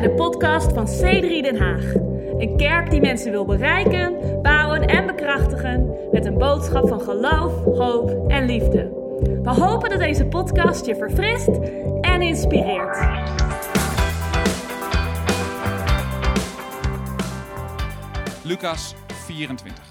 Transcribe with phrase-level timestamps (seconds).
[0.00, 1.94] bij de podcast van C3 Den Haag.
[2.38, 8.30] Een kerk die mensen wil bereiken, bouwen en bekrachtigen met een boodschap van geloof, hoop
[8.30, 8.82] en liefde.
[9.42, 11.48] We hopen dat deze podcast je verfrist
[12.00, 12.98] en inspireert.
[18.44, 18.94] Lucas
[19.24, 19.84] 24.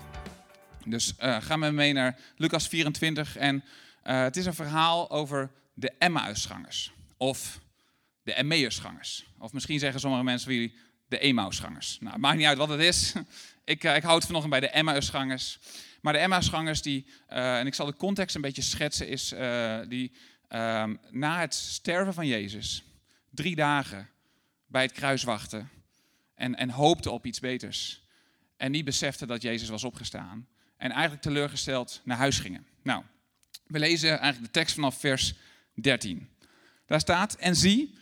[0.85, 5.51] Dus uh, gaan we mee naar Lucas 24 en uh, het is een verhaal over
[5.73, 7.59] de Emmausgangers of
[8.23, 9.26] de Emmausgangers.
[9.39, 10.75] Of misschien zeggen sommige mensen van jullie
[11.07, 11.97] de Emmausgangers.
[11.99, 13.13] Nou, het maakt niet uit wat het is.
[13.63, 15.59] ik, uh, ik houd vanochtend bij de Emmausgangers.
[16.01, 19.79] Maar de Emmausgangers, die, uh, en ik zal de context een beetje schetsen, is uh,
[19.87, 20.11] die
[20.49, 22.83] uh, na het sterven van Jezus
[23.29, 24.09] drie dagen
[24.67, 25.69] bij het kruis wachten
[26.35, 28.05] en, en hoopten op iets beters.
[28.57, 30.47] En niet beseften dat Jezus was opgestaan.
[30.77, 32.65] En eigenlijk teleurgesteld naar huis gingen.
[32.83, 33.03] Nou,
[33.67, 35.33] we lezen eigenlijk de tekst vanaf vers
[35.73, 36.29] 13.
[36.85, 37.96] Daar staat, en zie,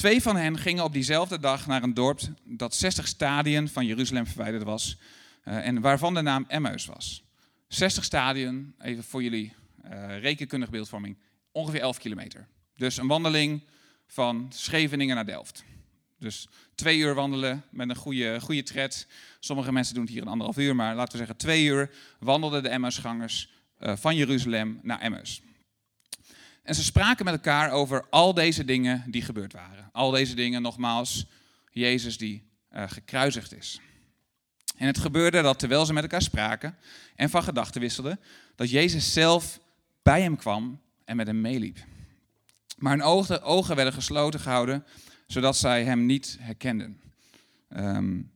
[0.00, 4.26] twee van hen gingen op diezelfde dag naar een dorp dat 60 stadien van Jeruzalem
[4.26, 4.96] verwijderd was.
[5.44, 7.22] Uh, en waarvan de naam Emmaus was.
[7.68, 9.52] 60 stadien, even voor jullie
[9.84, 11.16] uh, rekenkundige beeldvorming,
[11.52, 12.46] ongeveer 11 kilometer.
[12.76, 13.62] Dus een wandeling
[14.06, 15.64] van Scheveningen naar Delft.
[16.18, 19.06] Dus twee uur wandelen met een goede, goede tred.
[19.40, 22.62] Sommige mensen doen het hier een anderhalf uur, maar laten we zeggen twee uur wandelden
[22.62, 25.42] de Emmausgangers uh, van Jeruzalem naar Emmaus.
[26.62, 29.90] En ze spraken met elkaar over al deze dingen die gebeurd waren.
[29.92, 31.26] Al deze dingen, nogmaals,
[31.70, 33.80] Jezus die uh, gekruisigd is.
[34.76, 36.76] En het gebeurde dat terwijl ze met elkaar spraken
[37.16, 38.20] en van gedachten wisselden,
[38.54, 39.60] dat Jezus zelf
[40.02, 41.78] bij hem kwam en met hem meeliep.
[42.76, 43.02] Maar hun
[43.42, 44.84] ogen, werden gesloten gehouden,
[45.26, 47.00] zodat zij hem niet herkenden.
[47.76, 48.30] Um,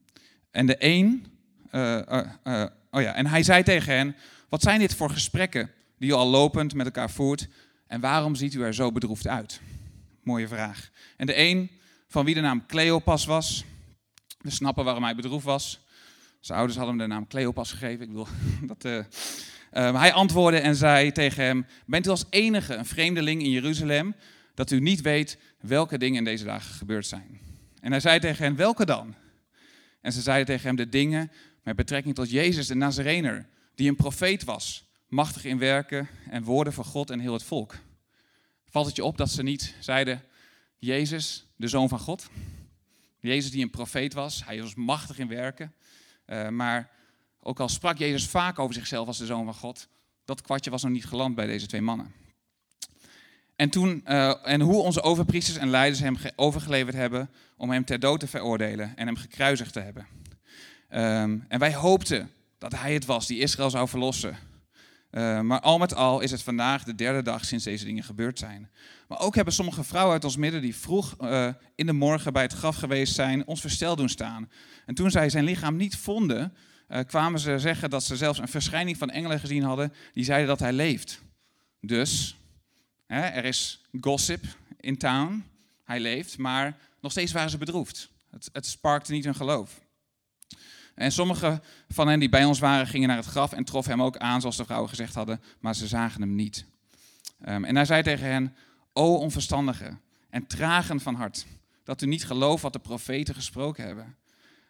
[0.51, 1.27] en de een,
[1.73, 2.01] uh,
[2.45, 4.17] uh, oh ja, en hij zei tegen hen:
[4.49, 7.49] Wat zijn dit voor gesprekken die u al lopend met elkaar voert?
[7.87, 9.61] En waarom ziet u er zo bedroefd uit?
[10.23, 10.91] Mooie vraag.
[11.17, 11.71] En de een,
[12.09, 13.65] van wie de naam Cleopas was,
[14.41, 15.87] we snappen waarom hij bedroefd was.
[16.41, 18.01] Zijn ouders hadden hem de naam Cleopas gegeven.
[18.01, 18.27] Ik bedoel,
[18.73, 18.97] dat, uh,
[19.73, 24.15] uh, hij antwoordde en zei tegen hem: Bent u als enige een vreemdeling in Jeruzalem
[24.55, 27.41] dat u niet weet welke dingen in deze dagen gebeurd zijn?
[27.81, 29.15] En hij zei tegen hen: Welke dan?
[30.01, 31.31] En ze zeiden tegen hem: De dingen
[31.63, 36.73] met betrekking tot Jezus de Nazarener, die een profeet was, machtig in werken en woorden
[36.73, 37.75] van God en heel het volk.
[38.71, 40.23] Valt het je op dat ze niet zeiden:
[40.79, 42.29] Jezus, de zoon van God?
[43.21, 45.75] Jezus die een profeet was, hij was machtig in werken.
[46.27, 46.91] Uh, maar
[47.41, 49.89] ook al sprak Jezus vaak over zichzelf als de zoon van God,
[50.25, 52.13] dat kwartje was nog niet geland bij deze twee mannen.
[53.57, 58.01] En, toen, uh, en hoe onze overpriesters en leiders hem overgeleverd hebben om hem ter
[58.01, 60.07] dood te veroordelen en hem gekruisigd te hebben.
[60.91, 64.39] Um, en wij hoopten dat hij het was die Israël zou verlossen.
[65.15, 68.39] Uh, maar al met al is het vandaag de derde dag sinds deze dingen gebeurd
[68.39, 68.71] zijn.
[69.09, 72.43] Maar ook hebben sommige vrouwen uit ons midden die vroeg uh, in de morgen bij
[72.43, 74.51] het graf geweest zijn, ons versteld doen staan.
[74.87, 76.55] En toen zij zijn lichaam niet vonden,
[76.89, 80.49] uh, kwamen ze zeggen dat ze zelfs een verschijning van engelen gezien hadden die zeiden
[80.49, 81.23] dat hij leeft.
[81.81, 82.37] Dus
[83.07, 84.45] hè, er is gossip
[84.81, 85.45] in town,
[85.85, 88.11] hij leeft, maar nog steeds waren ze bedroefd.
[88.31, 89.84] Het, het sparkte niet hun geloof.
[90.95, 94.03] En sommige van hen die bij ons waren, gingen naar het graf en troffen hem
[94.03, 96.67] ook aan, zoals de vrouwen gezegd hadden, maar ze zagen hem niet.
[97.49, 98.57] Um, en hij zei tegen hen,
[98.93, 100.01] o onverstandigen
[100.31, 101.47] en tragen van hart,
[101.85, 104.17] dat u niet gelooft wat de profeten gesproken hebben.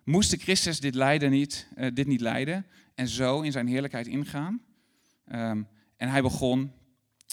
[0.05, 4.07] Moest de Christus dit, lijden niet, uh, dit niet lijden en zo in zijn heerlijkheid
[4.07, 4.61] ingaan?
[5.33, 6.73] Um, en hij begon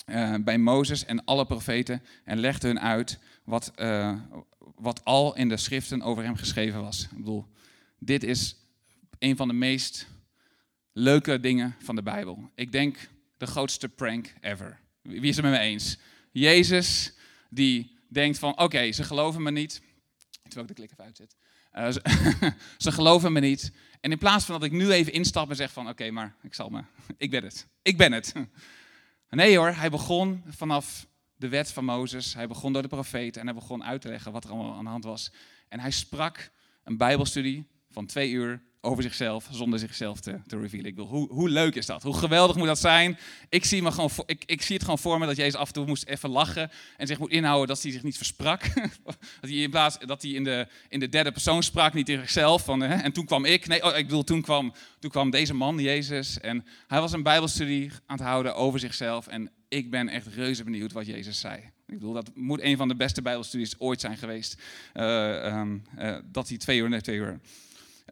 [0.06, 4.20] uh, bij Mozes en alle profeten en legde hun uit wat, uh,
[4.76, 7.04] wat al in de schriften over hem geschreven was.
[7.04, 7.46] Ik bedoel,
[8.00, 8.56] dit is
[9.22, 10.08] een van de meest
[10.92, 12.52] leuke dingen van de Bijbel.
[12.56, 14.80] Ik denk de grootste prank ever.
[15.02, 15.98] Wie is het met me eens?
[16.32, 17.14] Jezus
[17.50, 19.82] die denkt van, oké, ze geloven me niet.
[20.44, 21.36] Terwijl ik de klik even uitzet.
[21.74, 23.72] Uh, ze, geloven me niet.
[24.00, 26.54] En in plaats van dat ik nu even instap en zeg van, oké, maar ik
[26.54, 26.84] zal me,
[27.18, 27.68] ik ben het.
[27.82, 28.34] Ik ben het.
[29.30, 32.34] Nee hoor, hij begon vanaf de wet van Mozes.
[32.34, 34.84] Hij begon door de profeet en hij begon uit te leggen wat er allemaal aan
[34.84, 35.32] de hand was.
[35.68, 36.52] En hij sprak
[36.84, 40.88] een bijbelstudie van twee uur over zichzelf zonder zichzelf te, te revealen.
[40.88, 42.04] Ik bedoel, hoe, hoe leuk is dat?
[42.04, 43.18] Hoe geweldig moet dat zijn?
[43.50, 45.74] Ik zie, me gewoon, ik, ik zie het gewoon voor me dat Jezus af en
[45.74, 48.74] toe moest even lachen en zich moet inhouden dat hij zich niet versprak.
[49.06, 49.16] dat
[49.50, 52.64] hij in plaats dat hij in de, in de derde persoon sprak, niet tegen zichzelf.
[52.64, 53.68] Van, hè, en toen kwam ik.
[53.68, 56.40] Nee, oh, ik bedoel, toen kwam, toen kwam deze man, Jezus.
[56.40, 59.28] En hij was een bijbelstudie aan het houden over zichzelf.
[59.28, 61.58] En ik ben echt reuze benieuwd wat Jezus zei.
[61.88, 64.62] Ik bedoel, dat moet een van de beste bijbelstudies ooit zijn geweest.
[64.94, 67.40] Uh, um, uh, dat hij twee uur, nee, twee uur...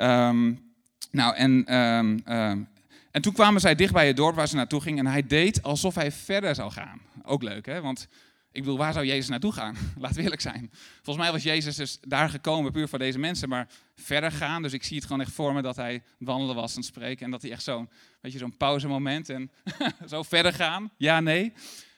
[0.02, 0.68] Um,
[1.12, 2.68] nou, en, um, um,
[3.12, 5.64] en toen kwamen zij dicht bij het dorp waar ze naartoe gingen en hij deed
[5.64, 7.02] alsof hij verder zou gaan.
[7.24, 7.82] Ook leuk, hè?
[7.82, 8.08] Want
[8.52, 9.76] Ik bedoel, waar zou Jezus naartoe gaan?
[9.98, 10.70] Laat we eerlijk zijn.
[11.02, 14.62] Volgens mij was Jezus dus daar gekomen puur voor deze mensen, maar verder gaan.
[14.62, 17.26] Dus ik zie het gewoon echt voor me dat hij wandelen was en spreken.
[17.26, 17.90] En dat hij echt zo'n,
[18.22, 19.52] weet je, zo'n pauzemoment en
[20.10, 20.92] zo verder gaan.
[20.98, 21.54] Ja, nee.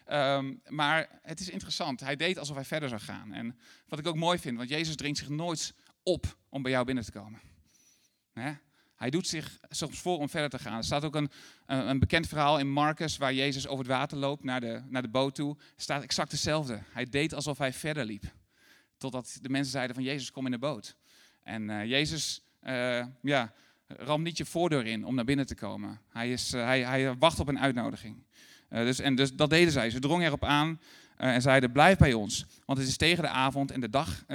[0.06, 2.00] Ehm, maar het is interessant.
[2.00, 3.34] Hij deed alsof hij verder zou gaan.
[3.34, 3.58] En
[3.88, 7.04] wat ik ook mooi vind, want Jezus dringt zich nooit op om bij jou binnen
[7.04, 7.51] te komen.
[9.02, 10.78] Hij doet zich soms voor om verder te gaan.
[10.78, 11.32] Er staat ook een,
[11.66, 15.10] een bekend verhaal in Marcus waar Jezus over het water loopt naar de, naar de
[15.10, 15.56] boot toe.
[15.58, 16.80] Er staat exact hetzelfde.
[16.92, 18.24] Hij deed alsof hij verder liep.
[18.98, 20.96] Totdat de mensen zeiden van Jezus, kom in de boot.
[21.44, 23.54] En uh, Jezus uh, ja,
[23.88, 26.00] ram niet je voordeur in om naar binnen te komen.
[26.10, 28.24] Hij, is, uh, hij, hij wacht op een uitnodiging.
[28.70, 29.90] dus, en dus dat deden zij.
[29.90, 30.82] Ze drongen erop aan
[31.18, 32.46] en zeiden, blijf bij ons.
[32.66, 34.26] Want het is tegen de avond en de dag,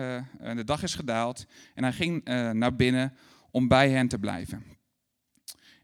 [0.40, 1.46] de dag is gedaald.
[1.74, 3.16] En hij ging naar binnen
[3.56, 4.64] om bij hen te blijven.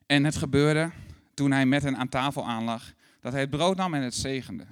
[0.06, 0.92] En het gebeurde
[1.34, 4.66] toen hij met hen aan tafel aanlag, dat hij het brood nam en het zegende.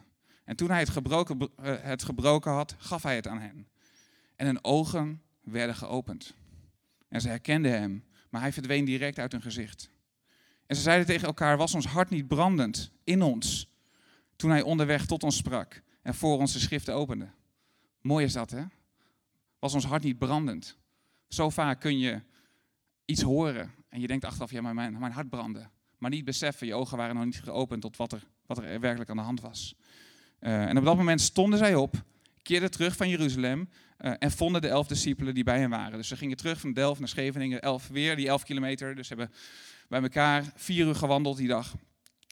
[0.44, 3.69] En toen hij het gebroken, eh, het gebroken had, gaf hij het aan hen.
[4.37, 6.35] En hun ogen werden geopend.
[7.08, 9.91] En ze herkenden hem, maar hij verdween direct uit hun gezicht.
[10.67, 13.70] En ze zeiden tegen elkaar, was ons hart niet brandend in ons,
[14.37, 17.29] toen hij onderweg tot ons sprak en voor ons de schriften opende.
[18.00, 18.64] Mooi is dat, hè?
[19.58, 20.76] Was ons hart niet brandend?
[21.29, 22.29] Zo vaak kun je
[23.11, 25.69] iets horen en je denkt achteraf, ja, maar mijn, mijn hart brandde.
[25.99, 29.11] Maar niet beseffen, je ogen waren nog niet geopend tot wat er, wat er werkelijk
[29.11, 29.75] aan de hand was.
[30.41, 32.03] Uh, en op dat moment stonden zij op,
[32.43, 33.69] keerden terug van Jeruzalem
[33.99, 35.99] uh, en vonden de elf discipelen die bij hen waren.
[35.99, 38.95] Dus ze gingen terug van Delft naar Scheveningen, elf, weer die elf kilometer.
[38.95, 39.35] Dus ze hebben
[39.89, 41.75] bij elkaar vier uur gewandeld die dag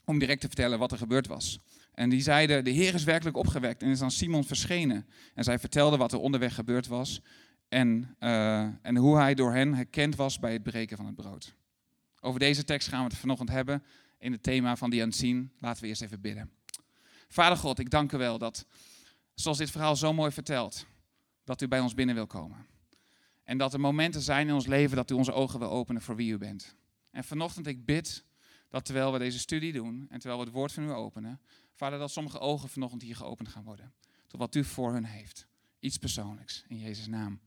[0.05, 1.59] om direct te vertellen wat er gebeurd was.
[1.95, 5.07] En die zeiden, de Heer is werkelijk opgewekt en is aan Simon verschenen.
[5.35, 7.21] En zij vertelden wat er onderweg gebeurd was
[7.69, 11.55] en, uh, en hoe hij door hen herkend was bij het breken van het brood.
[12.21, 13.83] Over deze tekst gaan we het vanochtend hebben
[14.19, 15.53] in het thema van die unseen.
[15.59, 16.51] Laten we eerst even bidden.
[17.29, 18.67] Vader God, ik dank u wel dat,
[19.35, 20.87] zoals dit verhaal zo mooi vertelt,
[21.45, 22.67] dat u bij ons binnen wil komen.
[23.45, 26.17] En dat er momenten zijn in ons leven dat u onze ogen wil openen voor
[26.17, 26.77] wie u bent.
[27.11, 28.25] En vanochtend ik bid
[28.69, 31.41] dat terwijl we deze studie doen en terwijl we het woord van u openen,
[31.75, 33.93] Vader, dat sommige ogen vanochtend hier geopend gaan worden.
[34.27, 35.48] Tot wat u voor hun heeft.
[35.81, 36.65] Iets persoonlijks.
[36.69, 37.41] In Jezus' naam.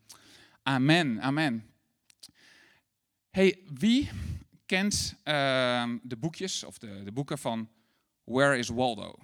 [0.64, 1.22] Amen.
[1.22, 1.66] Amen.
[3.30, 4.10] Hey, wie
[4.66, 7.70] kent uh, de boekjes of de, de, boeken van
[8.24, 9.16] Where is Waldo?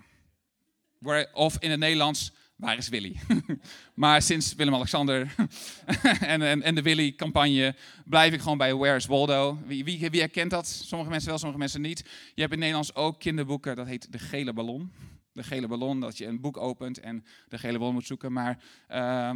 [1.34, 3.20] Of in het Nederlands, Waar is Willy?
[3.94, 5.36] maar sinds Willem-Alexander
[6.20, 7.76] en, en, en, de Willy-campagne
[8.06, 9.60] blijf ik gewoon bij Where is Waldo.
[9.66, 10.68] Wie, wie, wie herkent dat?
[10.68, 12.04] Sommige mensen wel, sommige mensen niet.
[12.34, 14.92] Je hebt in Nederlands ook kinderboeken, dat heet De Gele Ballon
[15.38, 18.34] de gele ballon, dat je een boek opent en de gele ballon moet zoeken.
[18.34, 18.58] Maar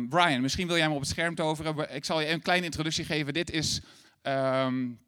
[0.10, 1.96] Brian, misschien wil jij hem op het scherm toveren.
[1.96, 3.34] Ik zal je een kleine introductie geven.
[3.34, 3.82] Dit is
[4.24, 5.00] um,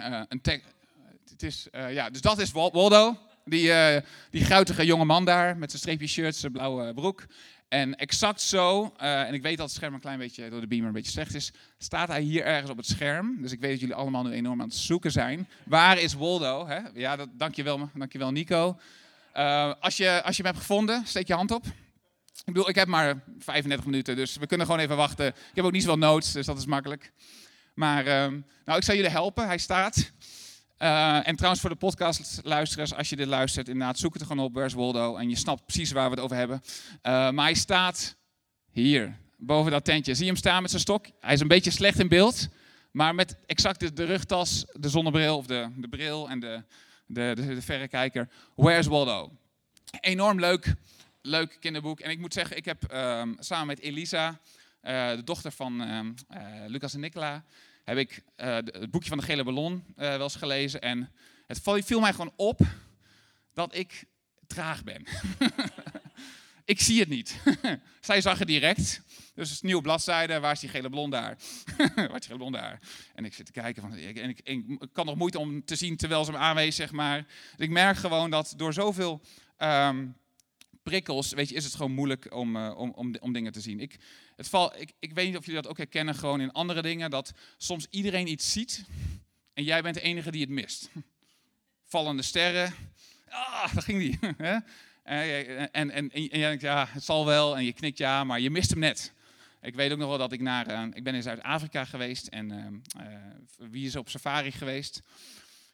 [0.00, 0.74] uh, een tekst.
[1.38, 3.96] Is, uh, ja, dus dat is Waldo, die, uh,
[4.30, 7.26] die guitige jonge man daar met zijn streepje shirt, zijn blauwe broek.
[7.68, 10.86] En exact zo, en ik weet dat het scherm een klein beetje door de beamer
[10.86, 13.42] een beetje slecht is, staat hij hier ergens op het scherm.
[13.42, 15.48] Dus ik weet dat jullie allemaal nu enorm aan het zoeken zijn.
[15.64, 16.66] Waar is Waldo?
[16.66, 16.80] Hè?
[16.94, 18.78] Ja, dat, dankjewel, dankjewel Nico.
[19.36, 21.66] Uh, als, je, als je hem hebt gevonden, steek je hand op.
[22.44, 25.26] Ik bedoel, ik heb maar 35 minuten, dus we kunnen gewoon even wachten.
[25.26, 27.12] Ik heb ook niet zoveel notes, dus dat is makkelijk.
[27.74, 29.46] Maar uh, nou, ik zal jullie helpen.
[29.46, 30.12] Hij staat.
[30.78, 34.44] Uh, en trouwens, voor de podcastluisteraars, als je dit luistert, inderdaad, zoek het er gewoon
[34.44, 35.16] op, Where's Waldo?
[35.16, 36.60] En je snapt precies waar we het over hebben.
[36.66, 38.16] Uh, maar hij staat
[38.70, 40.14] hier, boven dat tentje.
[40.14, 41.06] Zie je hem staan met zijn stok?
[41.20, 42.48] Hij is een beetje slecht in beeld,
[42.90, 46.64] maar met exact de, de rugtas, de zonnebril of de, de bril en de,
[47.06, 48.28] de, verrekijker.
[48.54, 49.32] Where's Waldo?
[50.00, 50.74] Enorm leuk,
[51.22, 52.00] leuk kinderboek.
[52.00, 56.14] En ik moet zeggen, ik heb um, samen met Elisa, uh, de dochter van um,
[56.30, 57.44] uh, Lucas en Nicola,
[57.84, 60.80] heb ik uh, het boekje van de gele ballon wel eens gelezen.
[60.80, 61.12] En
[61.46, 62.60] het viel mij gewoon op
[63.52, 64.04] dat ik
[64.46, 65.04] traag ben.
[66.66, 67.40] ik zie het niet.
[68.00, 69.00] Zij zag het direct.
[69.34, 70.40] Dus nieuwe bladzijde.
[70.40, 71.36] Waar is die gele blond daar?
[71.94, 72.80] waar is die gele blond daar?
[73.14, 73.82] En ik zit te kijken.
[73.82, 77.26] Van, en ik, kan nog moeite om te zien terwijl ze me aanwezen, zeg maar.
[77.56, 79.20] Dus ik merk gewoon dat door zoveel
[79.58, 80.16] um,
[80.82, 83.80] prikkels, weet je, is het gewoon moeilijk om, uh, om, om, om, dingen te zien.
[83.80, 83.96] Ik,
[84.36, 87.10] het val, ik, ik weet niet of jullie dat ook herkennen, gewoon in andere dingen.
[87.10, 88.84] Dat soms iedereen iets ziet
[89.54, 90.90] en jij bent de enige die het mist.
[91.84, 92.74] Vallende sterren.
[93.28, 94.18] Ah, daar ging die.
[95.06, 97.56] En, en, en, en, jij denkt, ja, het zal wel.
[97.56, 99.12] En je knikt ja, maar je mist hem net.
[99.62, 102.52] Ik weet ook nog wel dat ik naar, uh, ik ben in Zuid-Afrika geweest en
[102.52, 103.04] uh,
[103.70, 105.02] wie is op safari geweest?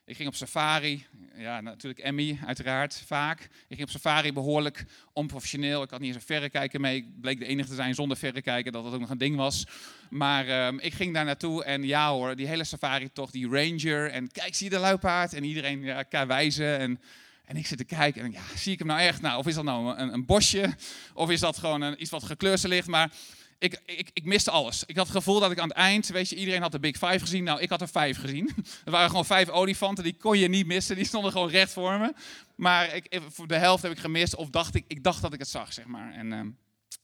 [0.04, 3.40] Ik ging op safari, ja natuurlijk Emmy uiteraard, vaak.
[3.40, 5.82] Ik ging op safari behoorlijk onprofessioneel.
[5.82, 6.96] Ik had niet eens een verrekijker mee.
[6.96, 9.66] Ik bleek de enige te zijn zonder verrekijker, dat dat ook nog een ding was.
[10.10, 14.10] Maar ehm, ik ging daar naartoe en ja hoor, die hele safari toch, die ranger.
[14.10, 15.34] En kijk, zie je de luipaard?
[15.34, 17.00] En iedereen ja, wijzen en
[17.44, 19.20] En ik zit te kijken en ja, zie ik hem nou echt?
[19.20, 20.75] Nou, of is dat nou een, een bosje?
[21.14, 22.87] Of is dat gewoon een, iets wat gekleurd ligt?
[22.87, 23.12] Maar
[23.62, 24.84] ik, ik, ik miste alles.
[24.87, 26.96] Ik had het gevoel dat ik aan het eind, weet je, iedereen had de Big
[26.96, 27.44] Five gezien.
[27.44, 28.50] Nou, ik had er vijf gezien.
[28.84, 30.96] Er waren gewoon vijf olifanten, die kon je niet missen.
[30.96, 32.12] Die stonden gewoon recht voor me.
[32.54, 35.38] Maar ik, voor de helft heb ik gemist, of dacht ik, ik dacht dat ik
[35.38, 36.12] het zag, zeg maar.
[36.12, 36.46] En ehm,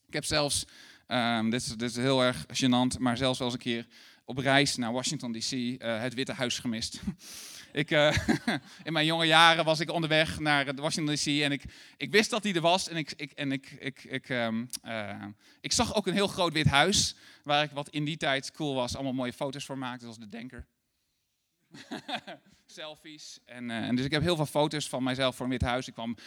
[0.07, 0.65] ik heb zelfs,
[1.07, 3.87] um, dit, is, dit is heel erg gênant, maar zelfs wel eens een keer
[4.25, 6.99] op reis naar Washington DC uh, het Witte Huis gemist.
[7.71, 8.17] ik, uh,
[8.83, 11.63] in mijn jonge jaren was ik onderweg naar Washington DC en ik,
[11.97, 12.89] ik wist dat hij er was.
[12.89, 15.25] En, ik, ik, en ik, ik, ik, um, uh,
[15.61, 18.75] ik zag ook een heel groot wit huis, waar ik wat in die tijd cool
[18.75, 20.67] was, allemaal mooie foto's voor maakte, zoals de Denker.
[22.65, 23.39] Selfies.
[23.45, 25.87] En, en, dus ik heb heel veel foto's van mijzelf voor een wit huis.
[25.87, 26.17] Ik kwam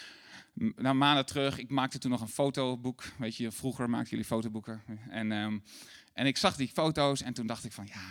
[0.76, 3.04] na maanden terug, ik maakte toen nog een fotoboek.
[3.18, 4.82] Weet je, vroeger maakten jullie fotoboeken.
[5.10, 5.32] En...
[5.32, 5.62] Um,
[6.12, 8.02] en ik zag die foto's en toen dacht ik van ja,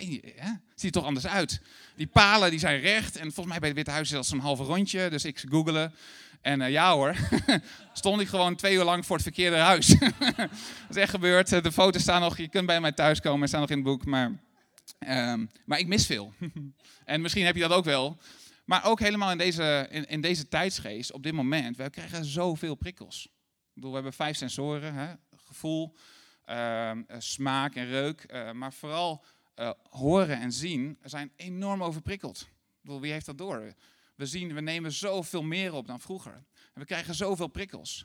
[0.00, 0.50] weet hè?
[0.74, 1.60] ziet er toch anders uit.
[1.96, 4.38] Die palen die zijn recht en volgens mij bij het Witte Huis is dat zo'n
[4.38, 5.10] halve rondje.
[5.10, 5.94] Dus ik googelen
[6.40, 7.14] en uh, ja hoor,
[7.92, 9.86] stond ik gewoon twee uur lang voor het verkeerde huis.
[9.98, 10.50] dat
[10.90, 11.48] is echt gebeurd.
[11.48, 14.04] De foto's staan nog, je kunt bij mij thuis komen, staan nog in het boek.
[14.04, 14.40] Maar,
[15.08, 16.32] um, maar ik mis veel.
[17.04, 18.18] en misschien heb je dat ook wel.
[18.64, 23.24] Maar ook helemaal in deze, in, deze tijdsgeest, op dit moment, we krijgen zoveel prikkels.
[23.24, 25.12] Ik bedoel, we hebben vijf sensoren, hè?
[25.36, 25.96] gevoel,
[26.46, 29.24] uh, smaak en reuk, maar vooral
[29.58, 32.48] uh, horen en zien zijn enorm overprikkeld.
[32.80, 33.74] Wie heeft dat door?
[34.14, 36.32] We zien, we nemen zoveel meer op dan vroeger.
[36.74, 38.04] En we krijgen zoveel prikkels.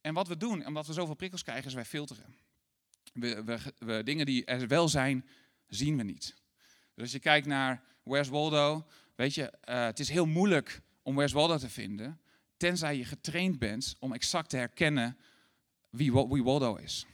[0.00, 2.34] En wat we doen, omdat we zoveel prikkels krijgen, is wij filteren.
[3.12, 5.28] We, we, we, dingen die er wel zijn,
[5.66, 6.34] zien we niet.
[6.94, 11.32] Dus als je kijkt naar Where's Waldo, weet je, het is heel moeilijk om Where's
[11.32, 12.20] Waldo te vinden,
[12.56, 15.18] tenzij je getraind bent om exact te herkennen
[15.90, 17.06] wie, wie Waldo is.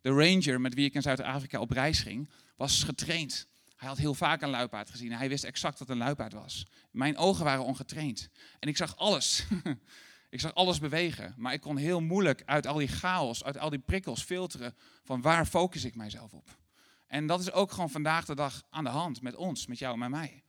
[0.00, 3.48] De ranger met wie ik in Zuid-Afrika op reis ging, was getraind.
[3.76, 5.12] Hij had heel vaak een luipaard gezien.
[5.12, 6.66] Hij wist exact wat een luipaard was.
[6.90, 8.28] Mijn ogen waren ongetraind.
[8.58, 9.46] En ik zag alles.
[10.30, 11.34] ik zag alles bewegen.
[11.36, 15.20] Maar ik kon heel moeilijk uit al die chaos, uit al die prikkels filteren van
[15.20, 16.58] waar focus ik mijzelf op.
[17.06, 19.92] En dat is ook gewoon vandaag de dag aan de hand met ons, met jou
[19.92, 20.42] en met mij.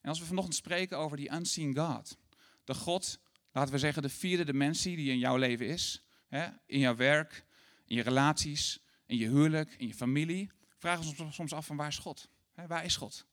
[0.00, 2.16] En als we vanochtend spreken over die unseen God,
[2.64, 3.18] de God,
[3.52, 7.44] laten we zeggen de vierde dimensie die in jouw leven is, hè, in jouw werk,
[7.86, 11.76] in je relaties, in je huwelijk, in je familie, vragen we ons soms af van
[11.76, 12.28] waar is God?
[12.66, 13.26] Waar is God?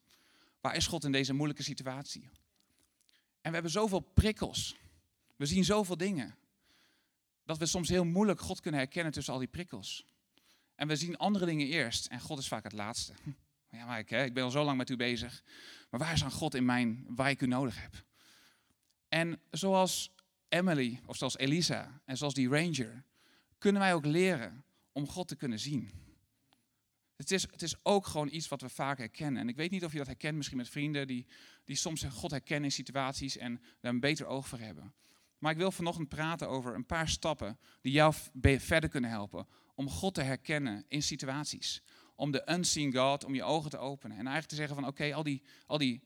[0.61, 2.29] Waar is God in deze moeilijke situatie?
[3.41, 4.75] En we hebben zoveel prikkels.
[5.35, 6.35] We zien zoveel dingen.
[7.43, 10.05] Dat we soms heel moeilijk God kunnen herkennen tussen al die prikkels.
[10.75, 13.13] En we zien andere dingen eerst en God is vaak het laatste.
[13.69, 15.43] Ja, maar ik, ik ben al zo lang met u bezig.
[15.89, 18.03] Maar waar is dan God in mijn, waar ik u nodig heb?
[19.07, 20.11] En zoals
[20.49, 23.03] Emily, of zoals Elisa en zoals die ranger,
[23.57, 24.64] kunnen wij ook leren
[24.95, 25.89] om God te kunnen zien.
[27.15, 29.41] Het is, het is ook gewoon iets wat we vaak herkennen.
[29.41, 31.27] En ik weet niet of je dat herkent, misschien met vrienden die,
[31.63, 34.93] die soms God herkennen in situaties en daar een beter oog voor hebben.
[35.37, 39.89] Maar ik wil vanochtend praten over een paar stappen die jou verder kunnen helpen om
[39.89, 41.81] God te herkennen in situaties.
[42.15, 44.17] Om de unseen God, om je ogen te openen.
[44.17, 46.03] En eigenlijk te zeggen van oké, al, die, al, die,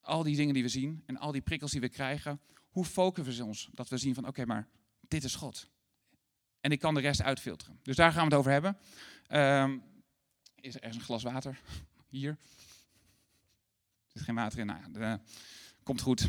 [0.00, 2.40] al die dingen die we zien en al die prikkels die we krijgen,
[2.70, 4.68] hoe focussen we ons dat we zien van oké, maar
[5.08, 5.68] dit is God.
[6.66, 7.78] En ik kan de rest uitfilteren.
[7.82, 8.76] Dus daar gaan we het over hebben.
[9.62, 9.82] Um,
[10.54, 11.60] is er een glas water?
[12.08, 12.30] Hier.
[12.30, 12.38] Er
[14.12, 14.66] zit geen water in.
[14.66, 15.20] Nou, ja,
[15.82, 16.28] komt goed.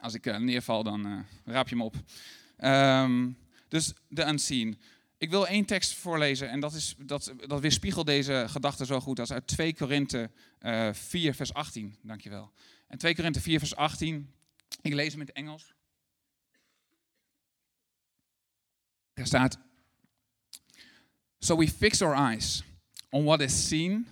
[0.00, 1.96] Als ik uh, neerval, dan uh, raap je me op.
[2.58, 4.80] Um, dus de unseen.
[5.18, 9.18] Ik wil één tekst voorlezen en dat, is, dat, dat weerspiegelt deze gedachte zo goed.
[9.18, 10.30] Is uit 2 Korinthe
[10.60, 11.96] uh, 4 vers 18.
[12.02, 12.52] Dankjewel.
[12.88, 14.32] En 2 Korinthe 4 vers 18.
[14.80, 15.74] Ik lees hem in het Engels.
[19.14, 19.58] Er staat,
[21.38, 22.62] So we fix our eyes
[23.10, 24.06] on what is seen,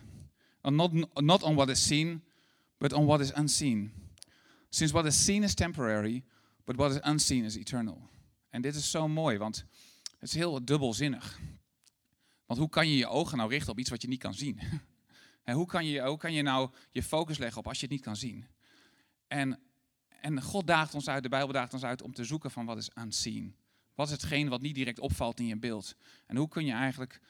[0.60, 2.22] and not, not on what is seen,
[2.78, 3.92] but on what is unseen.
[4.68, 6.24] Since what is seen is temporary,
[6.64, 8.10] but what is unseen is eternal.
[8.50, 9.64] En dit is zo mooi, want
[10.18, 11.40] het is heel dubbelzinnig.
[12.46, 14.60] Want hoe kan je je ogen nou richten op iets wat je niet kan zien?
[15.42, 17.94] En hoe kan je, hoe kan je nou je focus leggen op als je het
[17.94, 18.46] niet kan zien?
[19.26, 19.60] En,
[20.20, 22.76] en God daagt ons uit, de Bijbel daagt ons uit om te zoeken van wat
[22.76, 23.56] is unseen.
[23.94, 25.96] Wat is hetgeen wat niet direct opvalt in je beeld?
[26.26, 27.20] En hoe kun je eigenlijk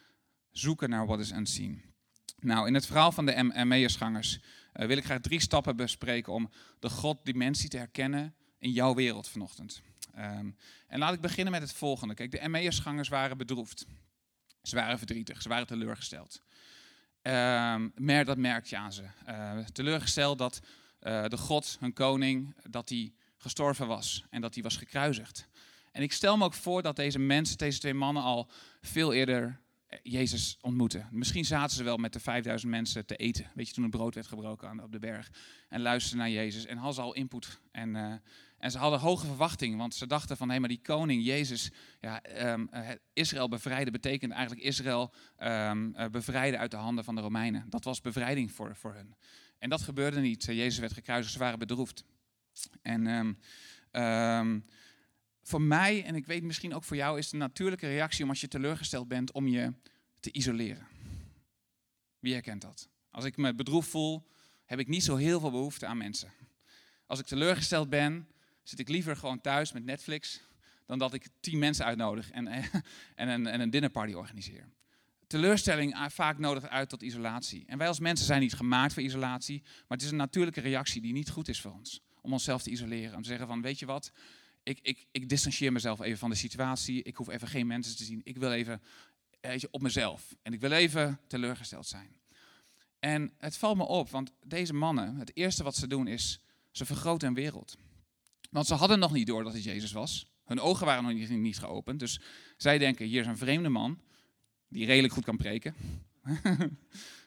[0.50, 1.82] zoeken naar wat is unseen?
[2.38, 4.38] Nou, in het verhaal van de Emmausgangers
[4.74, 9.28] uh, wil ik graag drie stappen bespreken om de God-dimensie te herkennen in jouw wereld
[9.28, 9.82] vanochtend.
[10.18, 12.14] Um, en laat ik beginnen met het volgende.
[12.14, 13.86] Kijk, de Emmausgangers waren bedroefd.
[14.62, 16.42] Ze waren verdrietig, ze waren teleurgesteld.
[17.22, 19.04] Um, maar dat merk je aan ze.
[19.28, 20.60] Uh, teleurgesteld dat
[21.00, 25.48] uh, de God, hun koning, dat hij gestorven was en dat hij was gekruisigd.
[25.92, 29.60] En ik stel me ook voor dat deze mensen, deze twee mannen, al veel eerder
[30.02, 31.08] Jezus ontmoeten.
[31.10, 33.50] Misschien zaten ze wel met de 5000 mensen te eten.
[33.54, 35.30] Weet je, toen het brood werd gebroken op de berg.
[35.68, 36.66] En luisterden naar Jezus.
[36.66, 37.60] En hadden ze al input.
[37.70, 38.14] En, uh,
[38.58, 39.76] en ze hadden hoge verwachting.
[39.76, 41.70] Want ze dachten van, hé, maar die koning, Jezus,
[42.00, 42.22] ja,
[42.52, 42.70] um,
[43.12, 45.72] Israël bevrijden betekent eigenlijk Israël uh,
[46.10, 47.66] bevrijden uit de handen van de Romeinen.
[47.68, 49.16] Dat was bevrijding voor, voor hen.
[49.58, 50.44] En dat gebeurde niet.
[50.44, 52.04] Jezus werd gekruisigd, ze waren bedroefd.
[52.82, 54.64] En um,
[55.42, 58.40] voor mij, en ik weet misschien ook voor jou, is de natuurlijke reactie om als
[58.40, 59.72] je teleurgesteld bent, om je
[60.20, 60.86] te isoleren.
[62.18, 62.88] Wie herkent dat?
[63.10, 64.26] Als ik me bedroefd voel,
[64.64, 66.32] heb ik niet zo heel veel behoefte aan mensen.
[67.06, 68.28] Als ik teleurgesteld ben,
[68.62, 70.40] zit ik liever gewoon thuis met Netflix,
[70.86, 72.46] dan dat ik tien mensen uitnodig en,
[73.14, 74.68] en, een, en een dinnerparty organiseer.
[75.26, 77.64] Teleurstelling vaak nodigt uit tot isolatie.
[77.66, 81.00] En wij als mensen zijn niet gemaakt voor isolatie, maar het is een natuurlijke reactie
[81.00, 82.00] die niet goed is voor ons.
[82.20, 83.16] Om onszelf te isoleren.
[83.16, 84.12] Om te zeggen van, weet je wat,
[84.62, 87.02] ik, ik, ik distancieer mezelf even van de situatie.
[87.02, 88.20] Ik hoef even geen mensen te zien.
[88.24, 88.82] Ik wil even
[89.40, 90.36] je, op mezelf.
[90.42, 92.20] En ik wil even teleurgesteld zijn.
[92.98, 96.40] En het valt me op, want deze mannen, het eerste wat ze doen is,
[96.70, 97.76] ze vergroten een wereld.
[98.50, 100.26] Want ze hadden nog niet door dat het Jezus was.
[100.44, 101.98] Hun ogen waren nog niet, niet geopend.
[101.98, 102.20] Dus
[102.56, 104.00] zij denken, hier is een vreemde man,
[104.68, 105.74] die redelijk goed kan preken.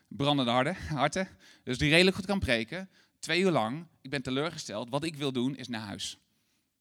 [0.08, 1.28] Brandende harten, harten.
[1.64, 2.90] Dus die redelijk goed kan preken.
[3.20, 4.90] Twee uur lang, ik ben teleurgesteld.
[4.90, 6.18] Wat ik wil doen is naar huis.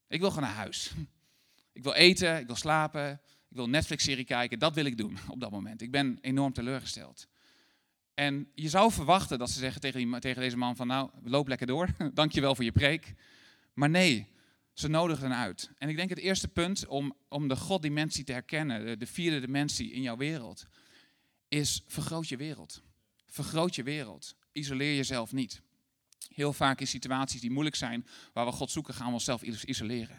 [0.09, 0.93] Ik wil gewoon naar huis.
[1.73, 3.21] Ik wil eten, ik wil slapen,
[3.51, 4.59] ik wil Netflix-serie kijken.
[4.59, 5.83] Dat wil ik doen op dat moment.
[5.83, 7.29] Ik ben enorm teleurgesteld.
[8.15, 11.67] En je zou verwachten dat ze zeggen tegen, tegen deze man van nou, loop lekker
[11.67, 11.89] door.
[12.15, 13.15] Dankjewel voor je preek.
[13.73, 14.27] Maar nee,
[14.73, 15.71] ze nodigen hen uit.
[15.79, 19.93] En ik denk het eerste punt om, om de God-dimensie te herkennen, de vierde dimensie
[19.93, 20.67] in jouw wereld,
[21.49, 22.83] is vergroot je wereld.
[23.27, 24.37] Vergroot je wereld.
[24.53, 25.63] Isoleer jezelf niet.
[26.29, 30.19] Heel vaak in situaties die moeilijk zijn, waar we God zoeken, gaan we onszelf isoleren.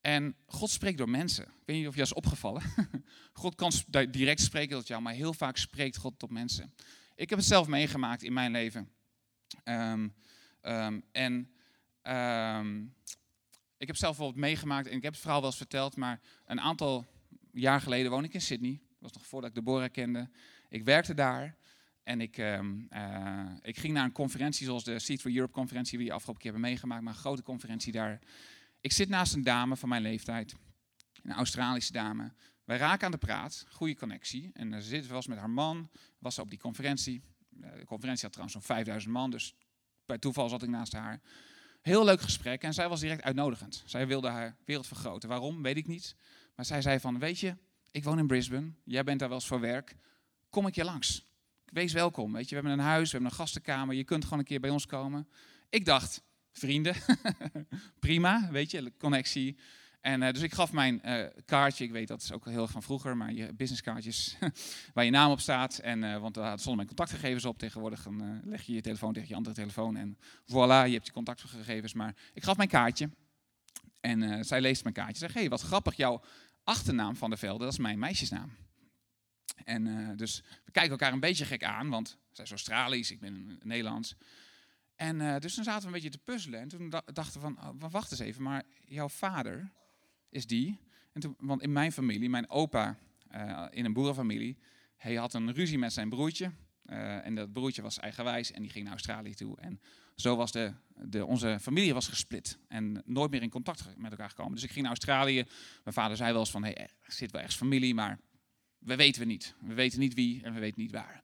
[0.00, 1.44] En God spreekt door mensen.
[1.44, 2.62] Ik weet niet of je dat is opgevallen.
[3.32, 3.72] God kan
[4.10, 6.74] direct spreken tot jou, maar heel vaak spreekt God tot mensen.
[7.14, 8.90] Ik heb het zelf meegemaakt in mijn leven.
[9.64, 10.14] Um,
[10.62, 11.50] um, en
[12.02, 12.94] um,
[13.78, 16.60] ik heb zelf bijvoorbeeld meegemaakt, en ik heb het verhaal wel eens verteld, maar een
[16.60, 17.06] aantal
[17.52, 18.80] jaar geleden woonde ik in Sydney.
[18.88, 20.30] Dat was nog voordat ik Deborah kende.
[20.68, 21.56] Ik werkte daar.
[22.08, 25.98] En ik, um, uh, ik ging naar een conferentie zoals de Seed for Europe conferentie,
[25.98, 28.18] die we afgelopen keer hebben meegemaakt, maar een grote conferentie daar.
[28.80, 30.54] Ik zit naast een dame van mijn leeftijd,
[31.22, 32.32] een Australische dame.
[32.64, 34.50] Wij raken aan de praat, goede connectie.
[34.52, 37.22] En ze zit was met haar man, was ze op die conferentie.
[37.48, 39.54] De conferentie had trouwens zo'n 5000 man, dus
[40.06, 41.20] bij toeval zat ik naast haar.
[41.80, 43.82] Heel leuk gesprek en zij was direct uitnodigend.
[43.86, 45.28] Zij wilde haar wereld vergroten.
[45.28, 46.16] Waarom, weet ik niet.
[46.54, 47.56] Maar zij zei van, weet je,
[47.90, 49.96] ik woon in Brisbane, jij bent daar wel eens voor werk.
[50.48, 51.27] Kom ik je langs?
[51.72, 52.32] Wees welkom.
[52.32, 53.94] Weet je, we hebben een huis, we hebben een gastenkamer.
[53.94, 55.28] Je kunt gewoon een keer bij ons komen.
[55.68, 56.94] Ik dacht, vrienden,
[58.00, 59.58] prima, weet je, connectie.
[60.00, 62.70] En uh, dus ik gaf mijn uh, kaartje, ik weet dat is ook heel erg
[62.70, 64.36] van vroeger, maar je businesskaartjes
[64.94, 65.78] waar je naam op staat.
[65.78, 67.58] En, uh, want daar stonden mijn contactgegevens op.
[67.58, 71.12] Tegenwoordig dan, leg je je telefoon tegen je andere telefoon en voilà, je hebt je
[71.12, 71.94] contactgegevens.
[71.94, 73.10] Maar ik gaf mijn kaartje
[74.00, 75.18] en zij leest mijn kaartje.
[75.18, 76.22] Zeg, hé, hey, wat grappig, jouw
[76.64, 78.56] achternaam van de Velde, dat is mijn meisjesnaam.
[79.64, 83.20] En uh, dus we kijken elkaar een beetje gek aan, want zij is Australisch, ik
[83.20, 84.16] ben Nederlands.
[84.96, 86.60] En uh, dus dan zaten we een beetje te puzzelen.
[86.60, 89.70] En toen dachten we van, oh, wacht eens even, maar jouw vader
[90.28, 90.78] is die.
[91.12, 92.98] En toen, want in mijn familie, mijn opa
[93.34, 94.58] uh, in een boerenfamilie,
[94.96, 96.52] hij had een ruzie met zijn broertje.
[97.22, 99.60] en dat broertje was eigenwijs en die ging naar Australië toe.
[99.60, 99.80] En
[100.20, 104.28] zo was de, de, onze familie was gesplit en nooit meer in contact met elkaar
[104.28, 104.54] gekomen.
[104.54, 105.44] Dus ik ging naar Australië.
[105.84, 108.18] Mijn vader zei wel eens van, hey, er zit wel ergens familie, maar
[108.78, 109.54] we weten we niet.
[109.60, 111.22] We weten niet wie en we weten niet waar.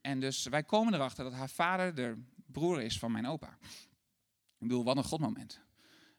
[0.00, 3.58] En dus wij komen erachter dat haar vader de broer is van mijn opa.
[4.58, 5.60] Ik bedoel, wat een godmoment.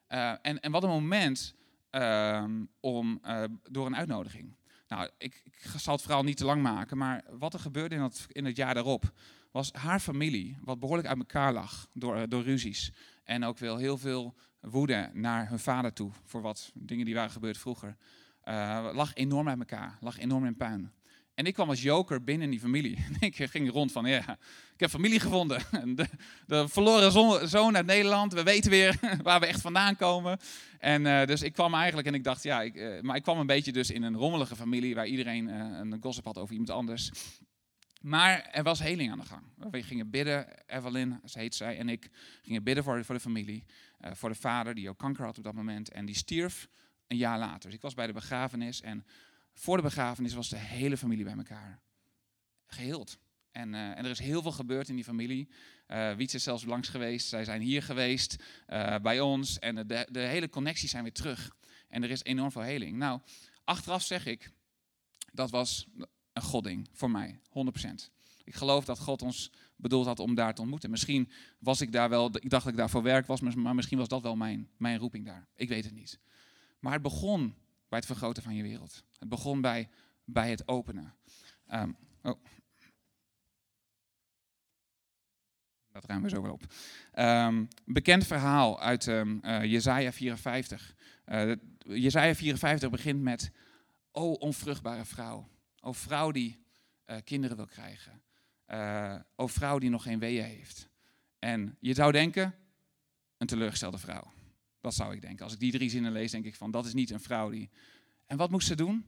[0.09, 1.55] Uh, en, en wat een moment
[1.91, 2.45] uh,
[2.79, 4.55] om, uh, door een uitnodiging.
[4.87, 8.01] Nou, ik, ik, zal het verhaal niet te lang maken, maar wat er gebeurde in,
[8.01, 9.11] dat, in het jaar daarop,
[9.51, 12.91] was haar familie, wat behoorlijk uit elkaar lag door, door ruzies.
[13.23, 17.31] En ook wel heel veel woede naar hun vader toe, voor wat dingen die waren
[17.31, 17.97] gebeurd vroeger
[18.45, 20.91] uh, lag enorm uit elkaar, lag enorm in puin.
[21.33, 23.05] En ik kwam als joker binnen in die familie.
[23.19, 24.37] ik ging rond van, ja,
[24.73, 25.61] ik heb familie gevonden.
[25.95, 26.05] De,
[26.47, 30.39] de verloren zoon uit Nederland, we weten weer waar we echt vandaan komen.
[30.79, 33.39] En uh, dus ik kwam eigenlijk en ik dacht, ja, ik, uh, maar ik kwam
[33.39, 37.11] een beetje dus in een rommelige familie waar iedereen een gossip had over iemand anders.
[38.01, 39.43] Maar er was heling aan de gang.
[39.71, 42.09] We gingen bidden, Evelyn, ze heet zij, en ik
[42.41, 43.63] gingen bidden voor, voor de familie.
[43.99, 45.91] voor de vader die ook kanker had op dat moment.
[45.91, 46.67] En die stierf
[47.11, 47.69] een jaar later.
[47.69, 49.05] Dus ik was bij de begrafenis en
[49.53, 51.81] voor de begrafenis was de hele familie bij elkaar.
[52.65, 53.17] Geheeld.
[53.51, 55.49] En, uh, en er is heel veel gebeurd in die familie.
[55.87, 57.27] Uh, Wiets is zelfs langs geweest.
[57.27, 59.59] Zij zijn hier geweest uh, bij ons.
[59.59, 61.55] En de, de hele connecties zijn weer terug.
[61.87, 62.97] En er is enorm veel heling.
[62.97, 63.21] Nou,
[63.63, 64.51] achteraf zeg ik,
[65.31, 65.87] dat was
[66.33, 68.11] een godding voor mij, 100%.
[68.43, 70.89] Ik geloof dat God ons bedoeld had om daar te ontmoeten.
[70.89, 73.97] Misschien was ik daar wel, ik dacht dat ik daar voor werk was, maar misschien
[73.97, 75.47] was dat wel mijn, mijn roeping daar.
[75.55, 76.19] Ik weet het niet.
[76.81, 77.55] Maar het begon
[77.89, 79.03] bij het vergroten van je wereld.
[79.19, 79.89] Het begon bij,
[80.25, 81.13] bij het openen.
[81.73, 82.43] Um, oh.
[85.91, 86.63] Dat ruimen we zo wel op.
[87.19, 90.95] Um, bekend verhaal uit um, uh, Jezaja 54.
[91.25, 93.51] Uh, Jezaja 54 begint met,
[94.11, 95.49] o onvruchtbare vrouw.
[95.79, 96.63] O vrouw die
[97.05, 98.21] uh, kinderen wil krijgen.
[98.67, 100.89] Uh, o vrouw die nog geen weeën heeft.
[101.39, 102.55] En je zou denken,
[103.37, 104.31] een teleurgestelde vrouw.
[104.81, 105.43] Dat zou ik denken.
[105.43, 107.69] Als ik die drie zinnen lees, denk ik van, dat is niet een vrouw die...
[108.25, 109.05] En wat moest ze doen?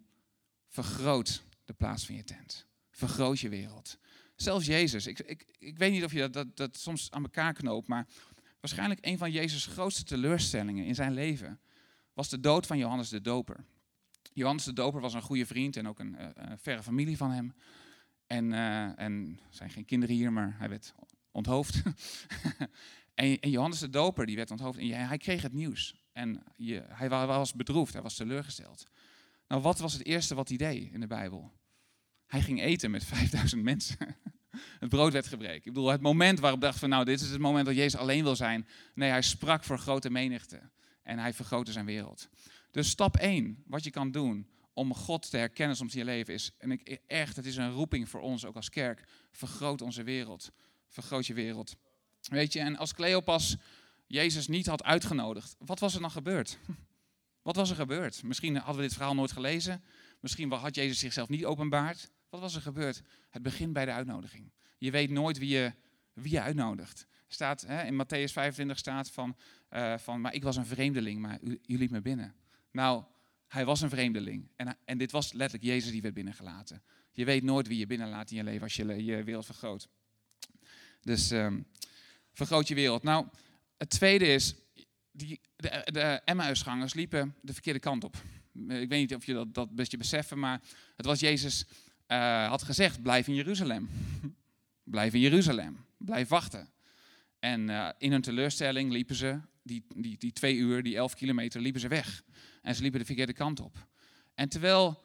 [0.67, 2.65] Vergroot de plaats van je tent.
[2.91, 3.97] Vergroot je wereld.
[4.35, 5.07] Zelfs Jezus.
[5.07, 8.07] Ik, ik, ik weet niet of je dat, dat, dat soms aan elkaar knoopt, maar
[8.59, 11.59] waarschijnlijk een van Jezus' grootste teleurstellingen in zijn leven
[12.13, 13.65] was de dood van Johannes de Doper.
[14.33, 16.15] Johannes de Doper was een goede vriend en ook een,
[16.51, 17.53] een verre familie van hem.
[18.27, 20.93] En, uh, en er zijn geen kinderen hier, maar hij werd
[21.31, 21.81] onthoofd.
[23.13, 25.95] en, Johannes de Doper die werd onthoofd en hij kreeg het nieuws.
[26.11, 26.43] En
[26.87, 28.85] hij was bedroefd, hij was teleurgesteld.
[29.47, 31.51] Nou, wat was het eerste wat hij deed in de Bijbel?
[32.25, 33.97] Hij ging eten met 5000 mensen.
[34.79, 35.55] Het brood werd gebreken.
[35.55, 38.23] Ik bedoel, het moment waarop dacht van, nou, dit is het moment dat Jezus alleen
[38.23, 38.67] wil zijn.
[38.93, 40.61] Nee, hij sprak voor grote menigte.
[41.03, 42.29] En hij vergrootte zijn wereld.
[42.71, 46.33] Dus stap 1, wat je kan doen om God te herkennen soms in je leven
[46.33, 50.03] is, en ik, echt, het is een roeping voor ons ook als kerk, vergroot onze
[50.03, 50.51] wereld.
[50.87, 51.75] Vergroot je wereld.
[52.29, 53.55] Weet je, en als Cleopas
[54.07, 56.57] Jezus niet had uitgenodigd, wat was er dan gebeurd?
[57.41, 58.23] Wat was er gebeurd?
[58.23, 59.83] Misschien hadden we dit verhaal nooit gelezen.
[60.19, 62.11] Misschien had Jezus zichzelf niet openbaard.
[62.29, 63.01] Wat was er gebeurd?
[63.29, 64.51] Het begint bij de uitnodiging.
[64.77, 65.73] Je weet nooit wie je,
[66.13, 67.07] wie je uitnodigt.
[67.27, 69.35] Staat, hè, in Matthäus 25 staat van,
[69.71, 72.35] uh, van, maar ik was een vreemdeling, maar u, u me binnen.
[72.71, 73.03] Nou,
[73.47, 74.49] hij was een vreemdeling.
[74.55, 76.83] En, en dit was letterlijk Jezus die werd binnengelaten.
[77.11, 79.89] Je weet nooit wie je binnenlaat in je leven als je je wereld vergroot.
[81.01, 81.65] Dus um,
[82.33, 83.03] vergroot je wereld.
[83.03, 83.27] Nou,
[83.77, 84.55] het tweede is,
[85.11, 88.15] die, de, de Emmausgangers liepen de verkeerde kant op.
[88.53, 90.61] Ik weet niet of je dat, dat best beseffen, maar
[90.95, 91.65] het was Jezus
[92.07, 93.89] uh, had gezegd, blijf in Jeruzalem.
[94.83, 95.85] blijf in Jeruzalem.
[95.97, 96.69] Blijf wachten.
[97.39, 101.61] En uh, in hun teleurstelling liepen ze, die, die, die twee uur, die elf kilometer,
[101.61, 102.23] liepen ze weg.
[102.61, 103.87] En ze liepen de verkeerde kant op.
[104.35, 105.01] En terwijl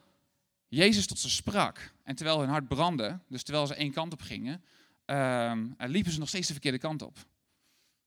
[0.68, 4.22] Jezus tot ze sprak, en terwijl hun hart brandde, dus terwijl ze één kant op
[4.22, 4.62] gingen,
[5.11, 7.18] uh, liepen ze nog steeds de verkeerde kant op.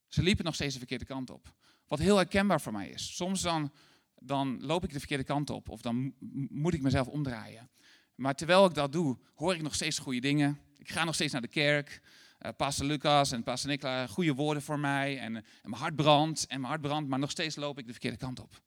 [0.08, 1.56] Ze liepen nog steeds de verkeerde kant op.
[1.88, 3.16] Wat heel herkenbaar voor mij is.
[3.16, 3.72] Soms dan,
[4.16, 6.14] dan loop ik de verkeerde kant op, of dan
[6.50, 7.70] moet ik mezelf omdraaien.
[8.16, 10.60] Maar terwijl ik dat doe, hoor ik nog steeds goede dingen.
[10.78, 12.02] Ik ga nog steeds naar de kerk.
[12.46, 15.20] Uh, Pastor Lucas en Pastor Nicola, goede woorden voor mij.
[15.20, 17.92] En, en, mijn hart brandt, en mijn hart brandt, maar nog steeds loop ik de
[17.92, 18.62] verkeerde kant op.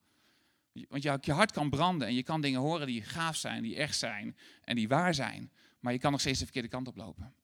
[0.89, 3.77] Want je, je hart kan branden en je kan dingen horen die gaaf zijn, die
[3.77, 5.51] echt zijn en die waar zijn.
[5.81, 7.35] Maar je kan nog steeds de verkeerde kant op lopen.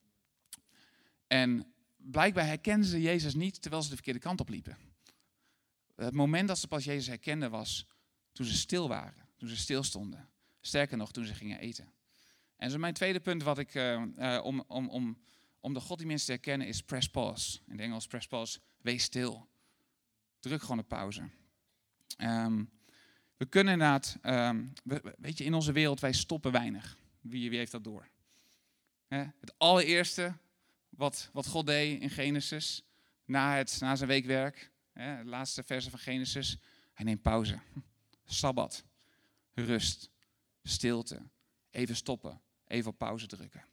[1.31, 4.77] En blijkbaar herkenden ze Jezus niet terwijl ze de verkeerde kant op liepen.
[5.95, 7.87] Het moment dat ze pas Jezus herkenden was
[8.31, 10.29] toen ze stil waren, toen ze stilstonden.
[10.61, 11.93] Sterker nog, toen ze gingen eten.
[12.55, 15.17] En zo mijn tweede punt wat ik, uh, om, om,
[15.59, 17.59] om, de God die mensen te herkennen is press pause.
[17.65, 19.47] In het Engels press pause, wees stil.
[20.39, 21.29] Druk gewoon op pauze.
[22.17, 22.69] Um,
[23.37, 26.97] we kunnen inderdaad, um, we, weet je, in onze wereld, wij stoppen weinig.
[27.21, 28.09] Wie, wie heeft dat door?
[29.07, 30.37] He, het allereerste
[30.91, 32.83] wat, wat God deed in Genesis,
[33.25, 36.57] na, het, na zijn weekwerk, he, de laatste verse van Genesis,
[36.93, 37.59] hij neemt pauze.
[38.25, 38.83] Sabbat,
[39.53, 40.09] rust,
[40.63, 41.21] stilte,
[41.71, 43.65] even stoppen, even op pauze drukken.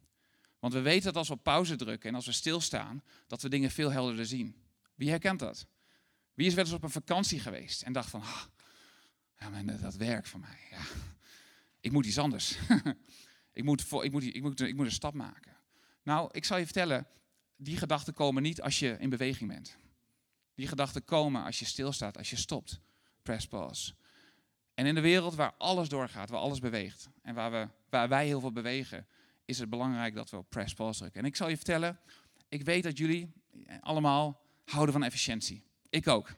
[0.59, 3.49] Want we weten dat als we op pauze drukken en als we stilstaan, dat we
[3.49, 4.57] dingen veel helderder zien.
[4.95, 5.67] Wie herkent dat?
[6.35, 8.43] Wie is wel eens op een vakantie geweest en dacht van, ah,
[9.39, 10.59] ja, dat werkt voor mij.
[10.71, 10.81] Ja.
[11.81, 12.59] Ik moet iets anders.
[13.53, 15.57] ik, moet ik, moet, ik, moet, ik moet een stap maken.
[16.09, 17.07] Nou, ik zal je vertellen,
[17.57, 19.77] die gedachten komen niet als je in beweging bent.
[20.55, 22.81] Die gedachten komen als je stilstaat, als je stopt.
[23.23, 23.95] Press pause.
[24.75, 28.27] En in de wereld waar alles doorgaat, waar alles beweegt en waar, we, waar wij
[28.27, 29.07] heel veel bewegen,
[29.45, 31.21] is het belangrijk dat we op press pause drukken.
[31.21, 32.01] En ik zal je vertellen,
[32.49, 33.33] ik weet dat jullie
[33.81, 35.65] allemaal houden van efficiëntie.
[35.89, 36.35] Ik ook.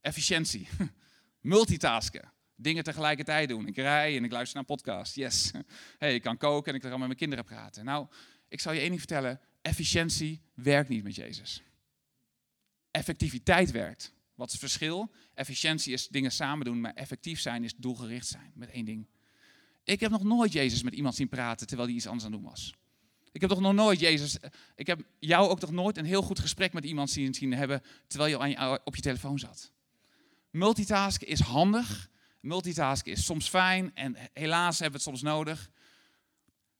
[0.00, 0.68] Efficiëntie.
[1.40, 2.32] Multitasken.
[2.54, 3.66] Dingen tegelijkertijd doen.
[3.66, 5.14] Ik rij en ik luister naar een podcast.
[5.14, 5.50] Yes.
[5.98, 7.84] Hey, ik kan koken en ik kan met mijn kinderen praten.
[7.84, 8.06] Nou,
[8.48, 9.40] ik zal je één ding vertellen.
[9.62, 11.62] Efficiëntie werkt niet met Jezus.
[12.90, 14.14] Effectiviteit werkt.
[14.34, 15.12] Wat is het verschil?
[15.34, 19.06] Efficiëntie is dingen samen doen, maar effectief zijn is doelgericht zijn met één ding.
[19.84, 22.40] Ik heb nog nooit Jezus met iemand zien praten terwijl hij iets anders aan het
[22.40, 22.74] doen was.
[23.32, 24.36] Ik heb toch nog nooit Jezus,
[24.74, 27.82] ik heb jou ook nog nooit een heel goed gesprek met iemand zien, zien hebben
[28.06, 29.72] terwijl je, je op je telefoon zat.
[30.50, 35.70] Multitasken is handig, multitasken is soms fijn en helaas hebben we het soms nodig.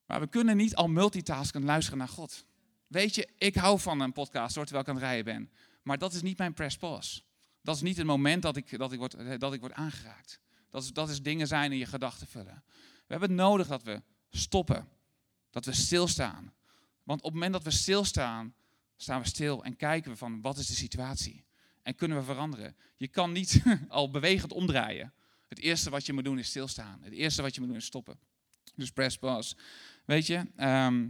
[0.07, 2.47] Maar we kunnen niet al multitasken luisteren naar God.
[2.87, 5.51] Weet je, ik hou van een podcast hoor, terwijl ik aan het rijden ben.
[5.83, 7.23] Maar dat is niet mijn press pause.
[7.62, 10.40] Dat is niet het moment dat ik, dat ik, word, dat ik word aangeraakt.
[10.71, 12.62] Dat is, dat is dingen zijn in je gedachten vullen.
[12.77, 14.88] We hebben het nodig dat we stoppen.
[15.51, 16.53] Dat we stilstaan.
[17.03, 18.55] Want op het moment dat we stilstaan,
[18.97, 21.45] staan we stil en kijken we van wat is de situatie.
[21.83, 22.77] En kunnen we veranderen.
[22.97, 25.12] Je kan niet al bewegend omdraaien.
[25.49, 26.99] Het eerste wat je moet doen is stilstaan.
[27.03, 28.19] Het eerste wat je moet doen is stoppen.
[28.75, 29.57] Dus press pause.
[30.07, 30.47] Weet je?
[30.57, 31.09] Ehm,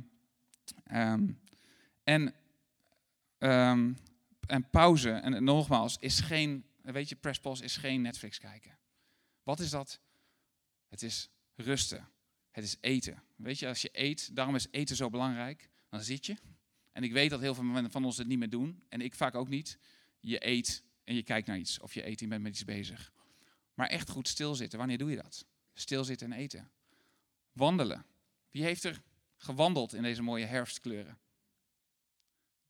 [0.84, 1.28] ehm,
[2.04, 2.34] en,
[3.38, 3.92] ehm,
[4.46, 8.78] en pauze, en nogmaals, is geen, weet je, press pause is geen Netflix kijken.
[9.42, 10.00] Wat is dat?
[10.88, 12.08] Het is rusten.
[12.50, 13.22] Het is eten.
[13.36, 15.70] Weet je, als je eet, daarom is eten zo belangrijk.
[15.88, 16.36] Dan zit je.
[16.92, 18.82] En ik weet dat heel veel van ons het niet meer doen.
[18.88, 19.78] En ik vaak ook niet.
[20.20, 21.80] Je eet en je kijkt naar iets.
[21.80, 23.12] Of je eet en bent met iets bezig.
[23.74, 24.78] Maar echt goed stilzitten.
[24.78, 25.46] Wanneer doe je dat?
[25.74, 26.70] Stilzitten en eten.
[27.52, 28.04] Wandelen.
[28.56, 29.02] Wie heeft er
[29.36, 31.18] gewandeld in deze mooie herfstkleuren?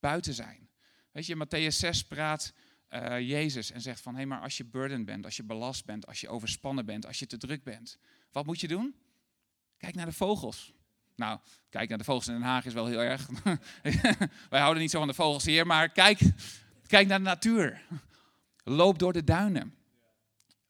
[0.00, 0.68] Buiten zijn.
[1.12, 2.52] Weet je, Matthäus 6 praat
[2.90, 5.84] uh, Jezus en zegt van, hé, hey, maar als je burden bent, als je belast
[5.84, 7.98] bent, als je overspannen bent, als je te druk bent,
[8.32, 8.94] wat moet je doen?
[9.76, 10.72] Kijk naar de vogels.
[11.16, 13.28] Nou, kijk naar de vogels in Den Haag is wel heel erg.
[14.50, 16.18] Wij houden niet zo van de vogels hier, maar kijk,
[16.86, 17.86] kijk naar de natuur.
[18.64, 19.74] Loop door de duinen.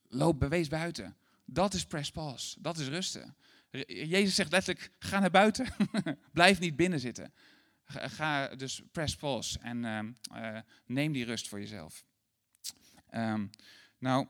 [0.07, 1.17] Loop, bewees buiten.
[1.45, 2.61] Dat is press pause.
[2.61, 3.35] Dat is rusten.
[3.87, 5.67] Jezus zegt letterlijk, ga naar buiten.
[6.33, 7.33] Blijf niet binnen zitten.
[7.85, 12.05] Ga dus press pause en ehm, eh, neem die rust voor jezelf.
[13.15, 13.49] Um,
[13.97, 14.27] nou,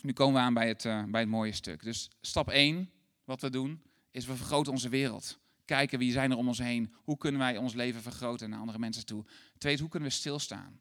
[0.00, 1.82] nu komen we aan bij het, uh, bij het mooie stuk.
[1.82, 2.90] Dus stap 1,
[3.24, 5.38] wat we doen, is we vergroten onze wereld.
[5.64, 6.94] Kijken wie zijn er om ons heen.
[6.94, 9.24] Hoe kunnen wij ons leven vergroten naar andere mensen toe.
[9.58, 10.80] Tweede, hoe kunnen we stilstaan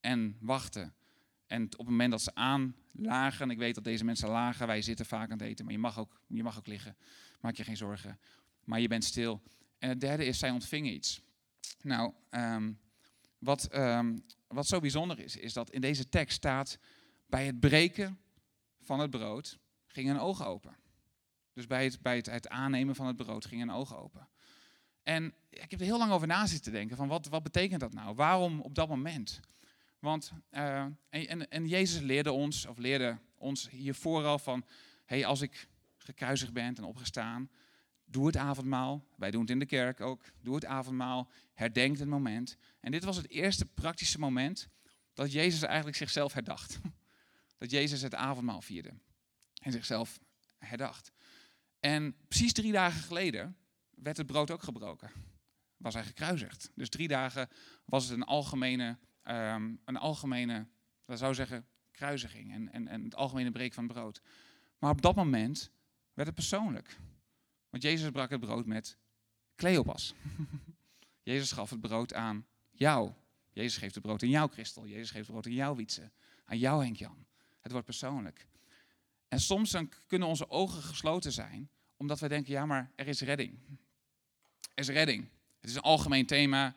[0.00, 0.94] en wachten.
[1.48, 5.06] En op het moment dat ze aanlagen, ik weet dat deze mensen lagen, wij zitten
[5.06, 6.96] vaak aan het eten, maar je mag ook, je mag ook liggen.
[7.40, 8.18] Maak je geen zorgen.
[8.64, 9.42] Maar je bent stil.
[9.78, 11.20] En het derde is, zij ontvingen iets.
[11.82, 12.72] Nou, ehm,
[13.38, 16.78] wat, ehm, wat zo bijzonder is, is dat in deze tekst staat,
[17.26, 18.18] bij het breken
[18.80, 20.76] van het brood gingen een ogen open.
[21.52, 24.28] Dus bij, het, bij het, het, aannemen van het brood gingen een ogen open.
[25.02, 27.92] En ik heb er heel lang over na zitten denken, van wat, wat betekent dat
[27.92, 28.14] nou?
[28.14, 29.40] Waarom op dat moment?
[29.98, 34.64] Want, uh, en, en, Jezus leerde ons, of leerde ons hiervoor al van,
[35.04, 37.50] hey, als ik gekruisigd ben en opgestaan,
[38.04, 39.06] doe het avondmaal.
[39.16, 40.24] Wij doen het in de kerk ook.
[40.40, 41.30] Doe het avondmaal.
[41.54, 42.56] Herdenk het moment.
[42.80, 44.68] En dit was het eerste praktische moment
[45.14, 46.78] dat Jezus eigenlijk zichzelf herdacht.
[47.58, 48.92] Dat Jezus het avondmaal vierde
[49.62, 50.20] en zichzelf
[50.58, 51.12] herdacht.
[51.80, 53.56] En precies drie dagen geleden
[53.90, 55.10] werd het brood ook gebroken.
[55.76, 56.70] Was hij gekruisigd.
[56.74, 57.48] Dus drie dagen
[57.84, 58.98] was het een algemene,
[59.30, 60.66] um, een algemene
[61.08, 64.22] dat zou zeggen, kruisiging en, en, en het algemene breken van het brood.
[64.78, 65.70] Maar op dat moment
[66.12, 66.98] werd het persoonlijk.
[67.70, 68.98] Want Jezus brak het brood met
[69.56, 70.14] Cleopas.
[71.22, 73.12] Jezus gaf het brood aan jou.
[73.52, 74.86] Jezus geeft het brood aan jou, Christel.
[74.86, 76.10] Jezus geeft het brood aan jou, Wietse.
[76.44, 77.26] Aan jou, Henk-Jan.
[77.60, 78.46] Het wordt persoonlijk.
[79.28, 83.20] En soms dan kunnen onze ogen gesloten zijn, omdat we denken, ja, maar er is
[83.20, 83.58] redding.
[84.74, 85.28] Er is redding.
[85.60, 86.76] Het is een algemeen thema.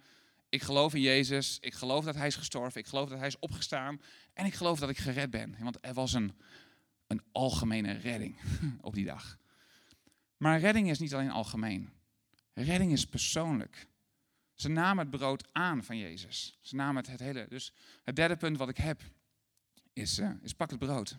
[0.52, 1.58] Ik geloof in Jezus.
[1.62, 2.82] Ik geloof dat Hij is gestorven.
[2.82, 4.02] Ik geloof dat Hij is opgestaan.
[4.34, 5.56] En ik geloof dat ik gered ben.
[5.60, 6.34] Want er was een,
[7.08, 8.40] een algemene redding
[8.82, 9.38] op die dag.
[10.38, 11.90] Maar redding is niet alleen algemeen.
[12.54, 13.88] Redding is persoonlijk.
[14.54, 16.58] Ze namen het brood aan van Jezus.
[16.62, 17.46] Ze namen het, het hele.
[17.50, 19.02] Dus het derde punt wat ik heb
[19.94, 21.18] is, uh, is pak het brood.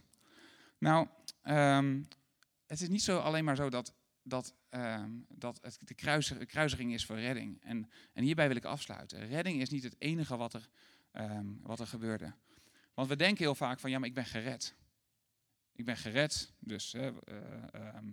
[0.79, 1.09] Nou,
[1.45, 2.09] um,
[2.67, 5.95] het is niet zo alleen maar zo dat, dat, um, dat het de
[6.47, 7.63] kruisiging is voor redding.
[7.63, 9.27] En, en hierbij wil ik afsluiten.
[9.27, 10.69] Redding is niet het enige wat er,
[11.13, 12.35] um, wat er gebeurde.
[12.95, 14.75] Want we denken heel vaak van ja, maar ik ben gered.
[15.75, 17.13] Ik ben gered, dus uh, uh,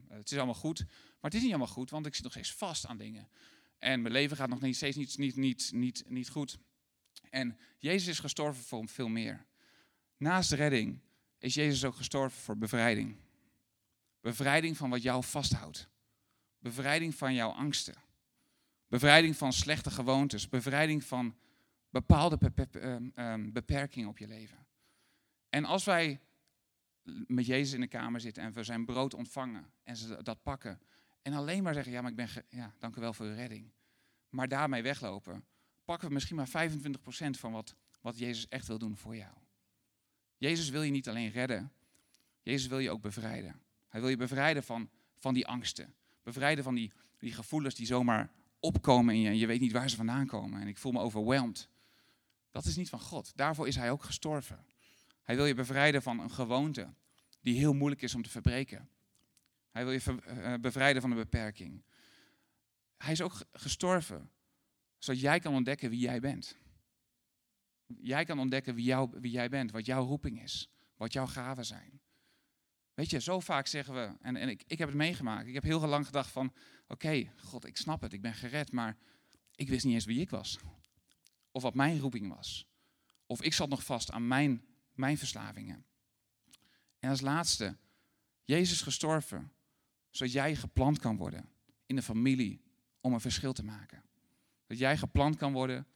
[0.07, 0.79] het is allemaal goed.
[0.87, 3.29] Maar het is niet allemaal goed, want ik zit nog steeds vast aan dingen.
[3.77, 6.57] En mijn leven gaat nog niet, steeds niet, niet, niet, niet, niet goed.
[7.29, 9.45] En Jezus is gestorven voor veel meer.
[10.17, 10.99] Naast de redding
[11.37, 13.15] is Jezus ook gestorven voor bevrijding.
[14.21, 15.89] Bevrijding van wat jou vasthoudt.
[16.59, 17.95] Bevrijding van jouw angsten.
[18.87, 20.49] Bevrijding van slechte gewoontes.
[20.49, 21.35] Bevrijding van
[21.89, 22.37] bepaalde
[22.71, 24.67] ehm, ehm, beperkingen op je leven.
[25.49, 26.19] En als wij
[27.27, 30.79] met Jezus in de kamer zitten en we zijn brood ontvangen en ze dat pakken
[31.21, 33.71] en alleen maar zeggen, ja, maar ik ben, ja, dank u wel voor uw redding.
[34.29, 35.45] Maar daarmee weglopen,
[35.85, 39.33] pakken we misschien maar 25% van wat, wat Jezus echt wil doen voor jou.
[40.37, 41.71] Jezus wil je niet alleen redden,
[42.41, 43.61] Jezus wil je ook bevrijden.
[43.87, 45.93] Hij wil je bevrijden van, van die angsten.
[46.23, 49.89] Bevrijden van die, die gevoelens die zomaar opkomen in je en je weet niet waar
[49.89, 50.61] ze vandaan komen.
[50.61, 51.69] En ik voel me overweldigd.
[52.51, 53.31] Dat is niet van God.
[53.35, 54.65] Daarvoor is hij ook gestorven.
[55.23, 56.93] Hij wil je bevrijden van een gewoonte
[57.41, 58.89] die heel moeilijk is om te verbreken.
[59.69, 61.83] Hij wil je eh, bevrijden van een beperking.
[62.97, 64.31] hij is ook gestorven,
[64.97, 66.57] zodat jij kan ontdekken wie jij bent.
[67.85, 71.65] Jij kan ontdekken wie, jou, wie jij bent, wat jouw roeping is, wat jouw gaven
[71.65, 72.01] zijn.
[72.99, 75.63] Weet je, zo vaak zeggen we, en, en ik, ik heb het meegemaakt, ik heb
[75.63, 76.53] heel lang gedacht van,
[76.87, 78.97] oké, God, ik snap het, ik ben gered, maar
[79.55, 80.57] ik wist niet eens wie ik was.
[81.51, 82.67] Of wat mijn roeping was.
[83.25, 85.85] Of ik zat nog vast aan mijn, mijn verslavingen.
[86.99, 87.77] En als laatste,
[88.43, 89.51] Jezus gestorven,
[90.09, 91.49] zodat jij geplant kan worden
[91.85, 92.61] in de familie
[93.01, 94.03] om een verschil te maken.
[94.67, 95.87] Dat jij geplant kan worden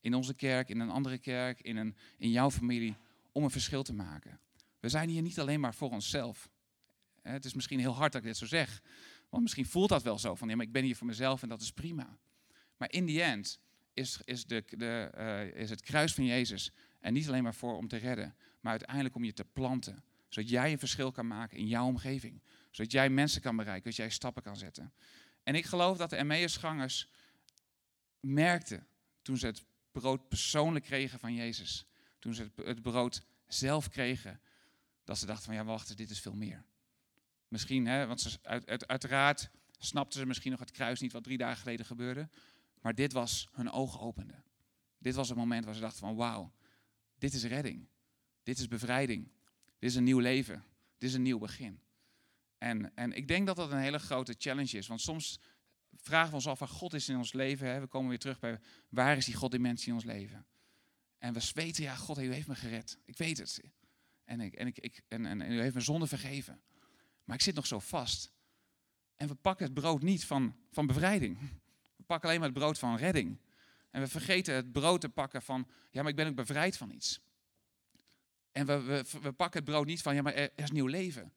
[0.00, 2.96] in onze kerk, in een andere kerk, in, een, in jouw familie,
[3.32, 4.40] om een verschil te maken.
[4.80, 6.50] We zijn hier niet alleen maar voor onszelf.
[7.22, 8.82] Het is misschien heel hard dat ik dit zo zeg,
[9.28, 11.48] want misschien voelt dat wel zo van, ja, maar ik ben hier voor mezelf en
[11.48, 12.18] dat is prima.
[12.76, 13.60] Maar in die end
[13.92, 17.76] is, is, de, de, uh, is het kruis van Jezus en niet alleen maar voor
[17.76, 21.56] om te redden, maar uiteindelijk om je te planten, zodat jij een verschil kan maken
[21.56, 24.92] in jouw omgeving, zodat jij mensen kan bereiken, dat jij stappen kan zetten.
[25.42, 27.10] En ik geloof dat de Emmausgangers
[28.20, 28.86] merkten
[29.22, 31.86] toen ze het brood persoonlijk kregen van Jezus,
[32.18, 34.40] toen ze het brood zelf kregen,
[35.10, 36.64] dat ze dachten van ja wacht, dit is veel meer.
[37.48, 41.38] Misschien, hè, want ze, uit, uiteraard snapten ze misschien nog het kruis niet wat drie
[41.38, 42.28] dagen geleden gebeurde,
[42.80, 44.42] maar dit was hun ogen opende.
[44.98, 46.52] Dit was het moment waar ze dachten van wauw,
[47.18, 47.88] dit is redding,
[48.42, 49.32] dit is bevrijding,
[49.78, 50.64] dit is een nieuw leven,
[50.98, 51.80] dit is een nieuw begin.
[52.58, 54.86] En, en ik denk dat dat een hele grote challenge is.
[54.86, 55.40] Want soms
[55.96, 57.68] vragen we ons af waar God is in ons leven.
[57.68, 57.80] Hè?
[57.80, 60.46] We komen weer terug bij waar is die Goddimensie in ons leven.
[61.18, 62.98] En we weten, ja, God, u heeft me gered.
[63.04, 63.60] Ik weet het.
[64.30, 66.60] En, ik, en, ik, ik, en, en, en u heeft me zonde vergeven.
[67.24, 68.32] Maar ik zit nog zo vast.
[69.16, 71.38] En we pakken het brood niet van, van bevrijding.
[71.96, 73.38] We pakken alleen maar het brood van redding.
[73.90, 76.90] En we vergeten het brood te pakken van, ja, maar ik ben ook bevrijd van
[76.90, 77.20] iets.
[78.52, 81.32] En we, we, we pakken het brood niet van, ja, maar er is nieuw leven.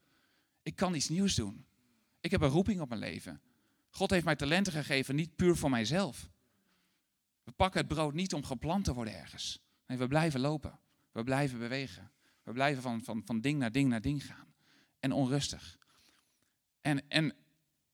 [0.63, 1.65] Ik kan iets nieuws doen.
[2.19, 3.41] Ik heb een roeping op mijn leven.
[3.89, 6.29] God heeft mij talenten gegeven, niet puur voor mijzelf.
[7.43, 9.59] We pakken het brood niet om geplant te worden ergens.
[9.87, 10.79] Nee, we blijven lopen.
[11.11, 12.11] We blijven bewegen.
[12.43, 14.53] We blijven van, van, van ding naar ding naar ding gaan.
[14.99, 15.77] En onrustig.
[16.81, 17.35] En, en,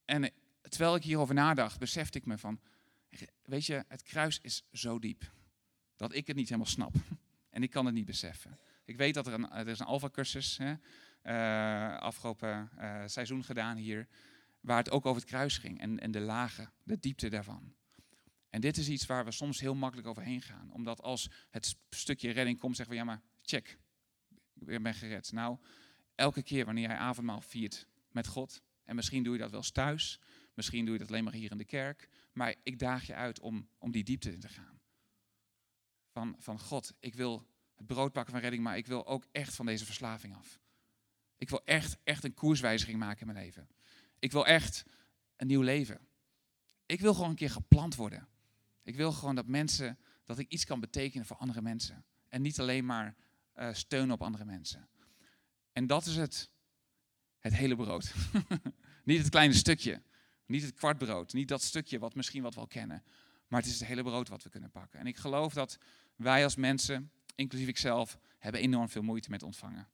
[0.06, 0.32] en
[0.62, 2.60] terwijl ik hierover nadacht, besefte ik me van,
[3.44, 5.32] weet je, het kruis is zo diep.
[5.96, 6.96] Dat ik het niet helemaal snap.
[7.50, 8.60] En ik kan het niet beseffen.
[8.86, 14.08] Ik weet dat er een, er is een alfa-cursus uh, afgelopen uh, seizoen gedaan hier,
[14.62, 17.74] waar het ook over het kruis ging en, en de lagen, de diepte daarvan.
[18.50, 20.72] En dit is iets waar we soms heel makkelijk overheen gaan.
[20.72, 23.78] Omdat als het stukje redding komt, zeggen we, ja maar check,
[24.66, 25.32] ik ben gered.
[25.32, 25.58] Nou,
[26.16, 29.72] elke keer wanneer jij avondmaal viert met God, en misschien doe je dat wel eens
[29.72, 30.20] thuis,
[30.54, 33.40] misschien doe je dat alleen maar hier in de kerk, maar ik daag je uit
[33.40, 34.80] om, om die diepte in te gaan.
[36.12, 39.56] Van, van God, ik wil het brood pakken van redding, maar ik wil ook echt
[39.56, 40.60] van deze verslaving af.
[41.38, 43.70] Ik wil echt, echt een koerswijziging maken in mijn leven.
[44.20, 44.86] Ik wil echt
[45.36, 46.08] een nieuw leven.
[46.86, 48.28] Ik wil gewoon een keer geplant worden.
[48.84, 52.06] Ik wil gewoon dat mensen, dat ik iets kan betekenen voor andere mensen.
[52.28, 53.16] En niet alleen maar
[53.60, 54.90] uh, steunen op andere mensen.
[55.72, 56.50] En dat is het,
[57.40, 58.14] het hele brood.
[59.04, 60.02] niet het kleine stukje.
[60.46, 61.34] Niet het kwartbrood.
[61.34, 63.04] Niet dat stukje wat misschien wat we al kennen.
[63.48, 65.00] Maar het is het hele brood wat we kunnen pakken.
[65.00, 65.78] En ik geloof dat
[66.16, 69.88] wij als mensen, inclusief ikzelf, hebben enorm veel moeite met ontvangen.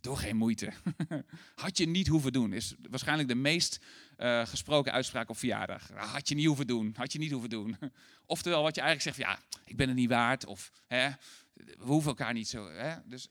[0.00, 0.72] Doe geen moeite.
[1.54, 3.84] Had je niet hoeven doen, is waarschijnlijk de meest
[4.18, 5.90] uh, gesproken uitspraak op verjaardag.
[5.94, 7.76] Had je niet hoeven doen, had je niet hoeven doen.
[8.26, 10.46] Oftewel wat je eigenlijk zegt, ja, ik ben het niet waard.
[10.46, 11.10] Of hè,
[11.54, 12.70] we hoeven elkaar niet zo.
[12.70, 13.28] Hè, dus,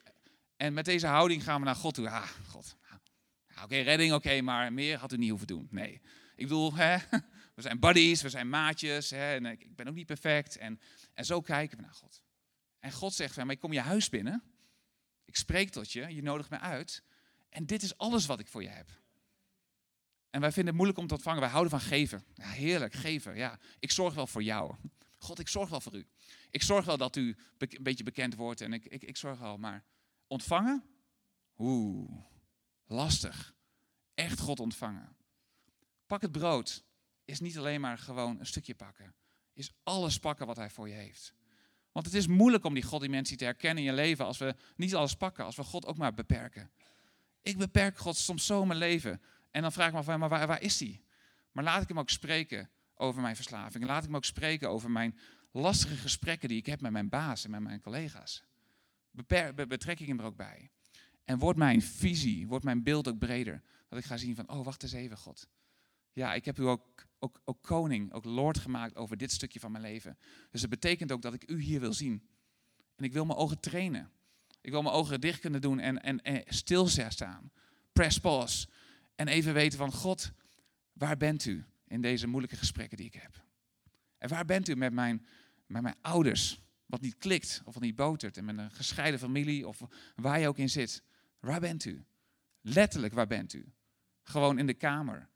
[0.55, 2.09] en met deze houding gaan we naar God toe.
[2.09, 2.77] Ah, God.
[3.63, 5.67] Oké, redding, oké, maar meer had u niet hoeven doen.
[5.71, 6.01] Nee.
[6.35, 6.97] Ik bedoel, hè,
[7.55, 9.09] we zijn buddies, we zijn maatjes.
[9.09, 10.57] Hè, en ik ben ook niet perfect.
[10.57, 10.79] En,
[11.13, 12.21] en zo kijken we naar God.
[12.79, 14.43] En God zegt van, maar ik kom je huis binnen.
[15.25, 17.03] Ik spreek tot je, je nodigt me uit.
[17.49, 18.89] En dit is alles wat ik voor je heb.
[20.29, 21.41] En wij vinden het moeilijk om te ontvangen.
[21.41, 22.23] Wij houden van geven.
[22.33, 23.35] Ja, heerlijk, geven.
[23.35, 24.75] Ja, ik zorg wel voor jou.
[25.23, 26.05] God, ik zorg wel voor u.
[26.49, 29.57] Ik zorg wel dat u een beetje bekend wordt en ik, ik, ik zorg wel.
[29.57, 29.83] Maar
[30.27, 30.83] ontvangen?
[31.57, 32.23] Oeh,
[32.85, 33.55] lastig.
[34.13, 35.15] Echt God ontvangen.
[36.07, 36.83] Pak het brood.
[37.25, 39.15] Is niet alleen maar gewoon een stukje pakken.
[39.53, 41.33] Is alles pakken wat hij voor je heeft.
[41.91, 44.95] Want het is moeilijk om die goddimensie te herkennen in je leven als we niet
[44.95, 46.71] alles pakken, als we God ook maar beperken.
[47.41, 49.21] Ik beperk God soms zo mijn leven.
[49.51, 51.01] En dan vraag ik me af, maar waar, waar is hij?
[51.51, 52.69] Maar laat ik hem ook spreken
[53.03, 53.85] over mijn verslaving.
[53.85, 55.17] Laat ik hem ook spreken over mijn
[55.51, 58.43] lastige gesprekken die ik heb met mijn baas en met mijn collega's.
[59.11, 60.69] Beper, betrek ik hem er ook bij.
[61.23, 63.61] En wordt mijn visie, wordt mijn beeld ook breder.
[63.89, 65.47] Dat ik ga zien van, oh wacht eens even God.
[66.13, 69.71] Ja, ik heb u ook, ook, ook koning, ook lord gemaakt over dit stukje van
[69.71, 70.17] mijn leven.
[70.49, 72.27] Dus het betekent ook dat ik u hier wil zien.
[72.95, 74.11] En ik wil mijn ogen trainen.
[74.61, 77.51] Ik wil mijn ogen dicht kunnen doen en, en, en stilstaan.
[77.93, 78.67] Press pause.
[79.15, 80.31] En even weten van God,
[80.93, 83.43] waar bent u in deze moeilijke gesprekken die ik heb?
[84.17, 85.25] En waar bent u met mijn,
[85.65, 86.61] met mijn ouders?
[86.85, 88.37] Wat niet klikt of wat niet botert.
[88.37, 89.81] En met een gescheiden familie of
[90.15, 91.03] waar je ook in zit.
[91.39, 92.03] Waar bent u?
[92.61, 93.73] Letterlijk, waar bent u?
[94.23, 95.29] Gewoon in de kamer.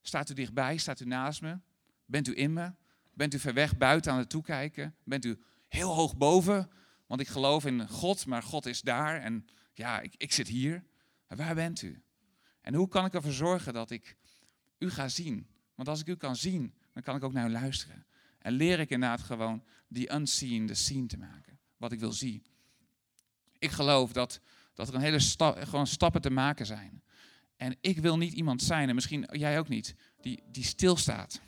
[0.00, 0.76] Staat u dichtbij?
[0.76, 1.58] Staat u naast me?
[2.04, 2.72] Bent u in me?
[3.12, 4.94] Bent u ver weg buiten aan het toekijken?
[5.04, 6.70] Bent u heel hoog boven?
[7.06, 10.84] Want ik geloof in God, maar God is daar en ja, ik, ik zit hier.
[11.26, 12.02] waar bent u?
[12.60, 14.16] En hoe kan ik ervoor zorgen dat ik
[14.78, 15.53] u ga zien?
[15.74, 18.06] Want als ik u kan zien, dan kan ik ook naar u luisteren.
[18.38, 21.58] En leer ik inderdaad gewoon die unseen, de seen te maken.
[21.76, 22.44] Wat ik wil zien.
[23.58, 24.40] Ik geloof dat,
[24.74, 25.20] dat er een hele
[25.66, 27.02] gewoon stappen te maken zijn.
[27.56, 31.40] En ik wil niet iemand zijn, en misschien jij ook niet, die, die stilstaat.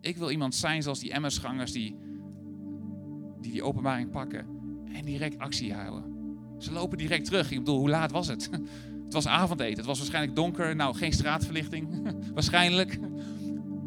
[0.00, 1.96] Ik wil iemand zijn zoals die MS-gangers die,
[3.40, 4.46] die die openbaring pakken
[4.92, 6.18] en direct actie houden.
[6.58, 7.50] Ze lopen direct terug.
[7.50, 8.50] Ik bedoel, hoe laat was het?
[9.10, 9.76] Het was avondeten.
[9.76, 10.76] Het was waarschijnlijk donker.
[10.76, 11.88] Nou, geen straatverlichting.
[12.34, 12.98] waarschijnlijk.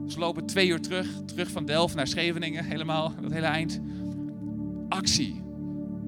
[0.07, 1.07] Ze lopen twee uur terug.
[1.25, 2.65] Terug van Delft naar Scheveningen.
[2.65, 3.81] Helemaal, dat hele eind.
[4.89, 5.41] Actie.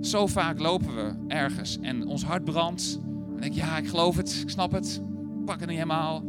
[0.01, 2.99] Zo vaak lopen we ergens en ons hart brandt.
[3.35, 4.39] En denk ja, ik geloof het.
[4.41, 5.01] Ik snap het.
[5.39, 6.23] Ik pak het niet helemaal.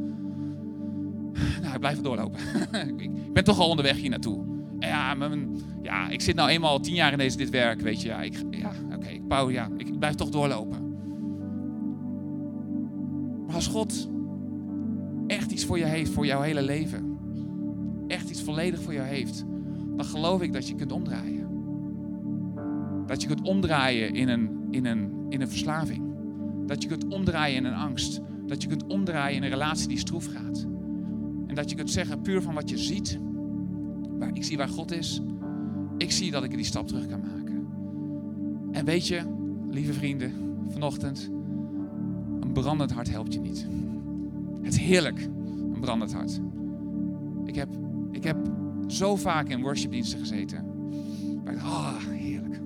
[1.63, 2.41] Nou, ik blijf doorlopen.
[2.97, 4.45] ik ben toch al onderweg hier naartoe.
[4.79, 8.09] Ja, mijn, ja, ik zit nou eenmaal tien jaar in deze, dit werk, weet je.
[8.09, 10.86] Ja, ik, ja oké, ik, ja, ik blijf toch doorlopen.
[13.57, 14.09] Als God
[15.27, 17.19] echt iets voor je heeft, voor jouw hele leven,
[18.07, 19.45] echt iets volledig voor jou heeft,
[19.97, 21.49] dan geloof ik dat je kunt omdraaien.
[23.07, 26.03] Dat je kunt omdraaien in een, in een, in een verslaving.
[26.67, 28.21] Dat je kunt omdraaien in een angst.
[28.47, 30.67] Dat je kunt omdraaien in een relatie die stroef gaat.
[31.47, 33.19] En dat je kunt zeggen, puur van wat je ziet,
[34.19, 35.21] waar ik zie waar God is,
[35.99, 37.67] ik zie dat ik die stap terug kan maken.
[38.73, 39.23] En weet je,
[39.71, 40.33] lieve vrienden,
[40.69, 41.31] vanochtend,
[42.61, 43.67] brandend hart helpt je niet.
[44.63, 45.21] Het is heerlijk,
[45.73, 46.41] een brandend hart.
[47.45, 47.69] Ik heb,
[48.11, 48.37] ik heb
[48.87, 50.65] zo vaak in worshipdiensten gezeten.
[51.45, 52.61] Waar ik, oh, heerlijk.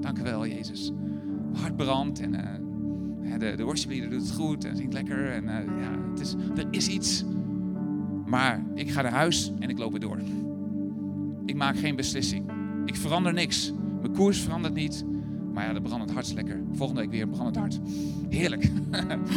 [0.00, 0.92] Dank wel, Jezus.
[1.50, 5.30] Mijn hart brandt en uh, de, de worshipleader doet het goed en zingt lekker.
[5.30, 7.24] En uh, ja, het is, er is iets.
[8.26, 10.18] Maar ik ga naar huis en ik loop weer door.
[11.44, 12.50] Ik maak geen beslissing.
[12.84, 13.72] Ik verander niks.
[14.00, 15.04] Mijn koers verandert niet.
[15.56, 16.60] Maar ja, de brandend hart is lekker.
[16.72, 17.80] Volgende week weer brandend hart.
[18.28, 18.70] Heerlijk.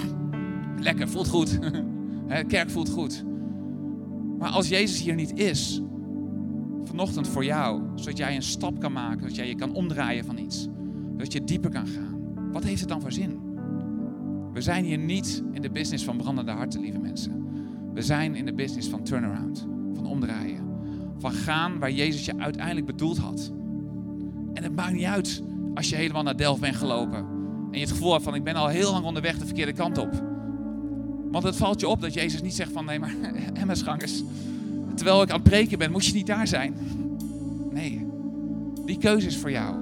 [0.88, 1.60] lekker, voelt goed.
[2.48, 3.24] Kerk voelt goed.
[4.40, 5.82] Maar als Jezus hier niet is,
[6.84, 10.38] vanochtend voor jou, zodat jij een stap kan maken, zodat jij je kan omdraaien van
[10.38, 10.68] iets,
[11.12, 13.40] zodat je dieper kan gaan, wat heeft het dan voor zin?
[14.54, 17.46] We zijn hier niet in de business van brandende harten, lieve mensen.
[17.94, 20.64] We zijn in de business van turnaround, van omdraaien,
[21.18, 23.52] van gaan waar Jezus je uiteindelijk bedoeld had.
[24.54, 25.44] En het maakt niet uit
[25.80, 27.18] als je helemaal naar Delft bent gelopen
[27.72, 29.98] en je het gevoel hebt van ik ben al heel lang onderweg de verkeerde kant
[29.98, 30.24] op.
[31.32, 33.16] Want het valt je op dat Jezus niet zegt van nee maar
[33.54, 33.84] Emma's
[34.96, 36.76] terwijl ik aan het preken ben, moet je niet daar zijn.
[37.72, 38.08] Nee,
[38.86, 39.76] die keuze is voor jou.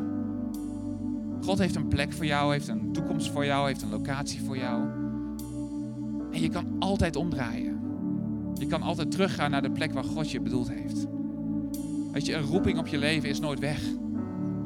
[1.41, 4.57] God heeft een plek voor jou, heeft een toekomst voor jou, heeft een locatie voor
[4.57, 4.81] jou.
[6.31, 7.79] En je kan altijd omdraaien.
[8.53, 11.07] Je kan altijd teruggaan naar de plek waar God je bedoeld heeft.
[12.11, 13.81] Weet je, een roeping op je leven is nooit weg.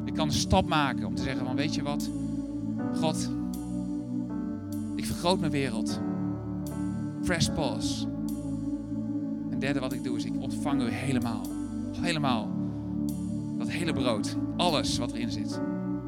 [0.06, 2.10] Je kan een stap maken om te zeggen van weet je wat,
[2.96, 3.30] God,
[4.96, 6.00] ik vergroot mijn wereld.
[7.24, 8.08] Press pause.
[9.50, 11.42] En derde wat ik doe is ik ontvang u helemaal.
[11.92, 12.50] Helemaal.
[13.58, 14.36] Dat hele brood.
[14.58, 15.60] Alles wat erin zit.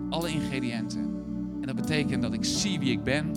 [0.09, 1.01] Alle ingrediënten.
[1.61, 3.33] En dat betekent dat ik zie wie ik ben.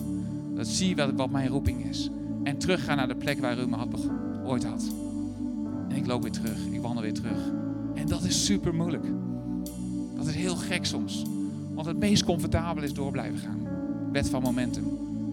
[0.55, 2.09] Dat ik zie wat, wat mijn roeping is.
[2.43, 4.09] En terug ga naar de plek waar u me had
[4.45, 4.89] ooit had.
[5.89, 6.65] En ik loop weer terug.
[6.71, 7.51] Ik wandel weer terug.
[7.93, 9.05] En dat is super moeilijk.
[10.17, 11.23] Dat is heel gek soms.
[11.73, 13.59] Want het meest comfortabel is door blijven gaan.
[14.11, 14.83] Wet van momentum.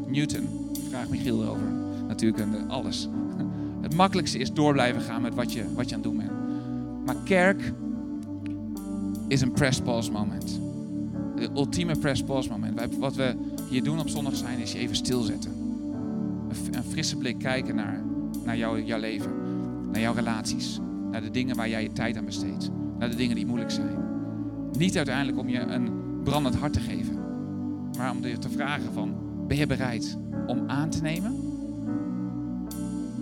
[0.07, 0.49] Newton.
[0.89, 1.73] Vraag Michiel erover.
[2.09, 3.09] Natuurlijk alles.
[3.81, 6.31] Het makkelijkste is door blijven gaan met wat je, wat je aan het doen bent.
[7.05, 7.73] Maar kerk
[9.29, 10.61] is een press pause moment.
[11.37, 12.97] De ultieme press pause moment.
[12.97, 13.35] Wat we
[13.71, 15.53] hier doen op zondag zijn is je even stilzetten.
[16.71, 18.03] Een frisse blik kijken naar,
[18.45, 19.33] naar jouw, jouw leven.
[19.93, 20.81] Naar jouw relaties.
[21.11, 22.71] Naar de dingen waar jij je tijd aan besteedt.
[22.99, 24.04] Naar de dingen die moeilijk zijn.
[24.79, 25.91] Niet uiteindelijk om je een
[26.25, 27.19] brandend hart te geven.
[27.99, 29.15] Maar om je te vragen van,
[29.47, 31.37] ben je bereid om aan te nemen?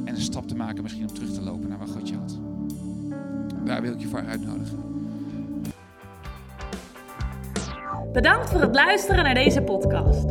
[0.05, 2.38] En een stap te maken misschien om terug te lopen naar waar God je had.
[3.64, 4.78] Daar wil ik je voor uitnodigen.
[8.12, 10.24] Bedankt voor het luisteren naar deze podcast.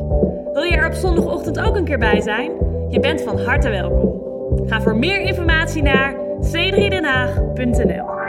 [0.53, 2.51] Wil je er op zondagochtend ook een keer bij zijn?
[2.89, 4.19] Je bent van harte welkom.
[4.67, 8.20] Ga voor meer informatie naar c3denhaag.nl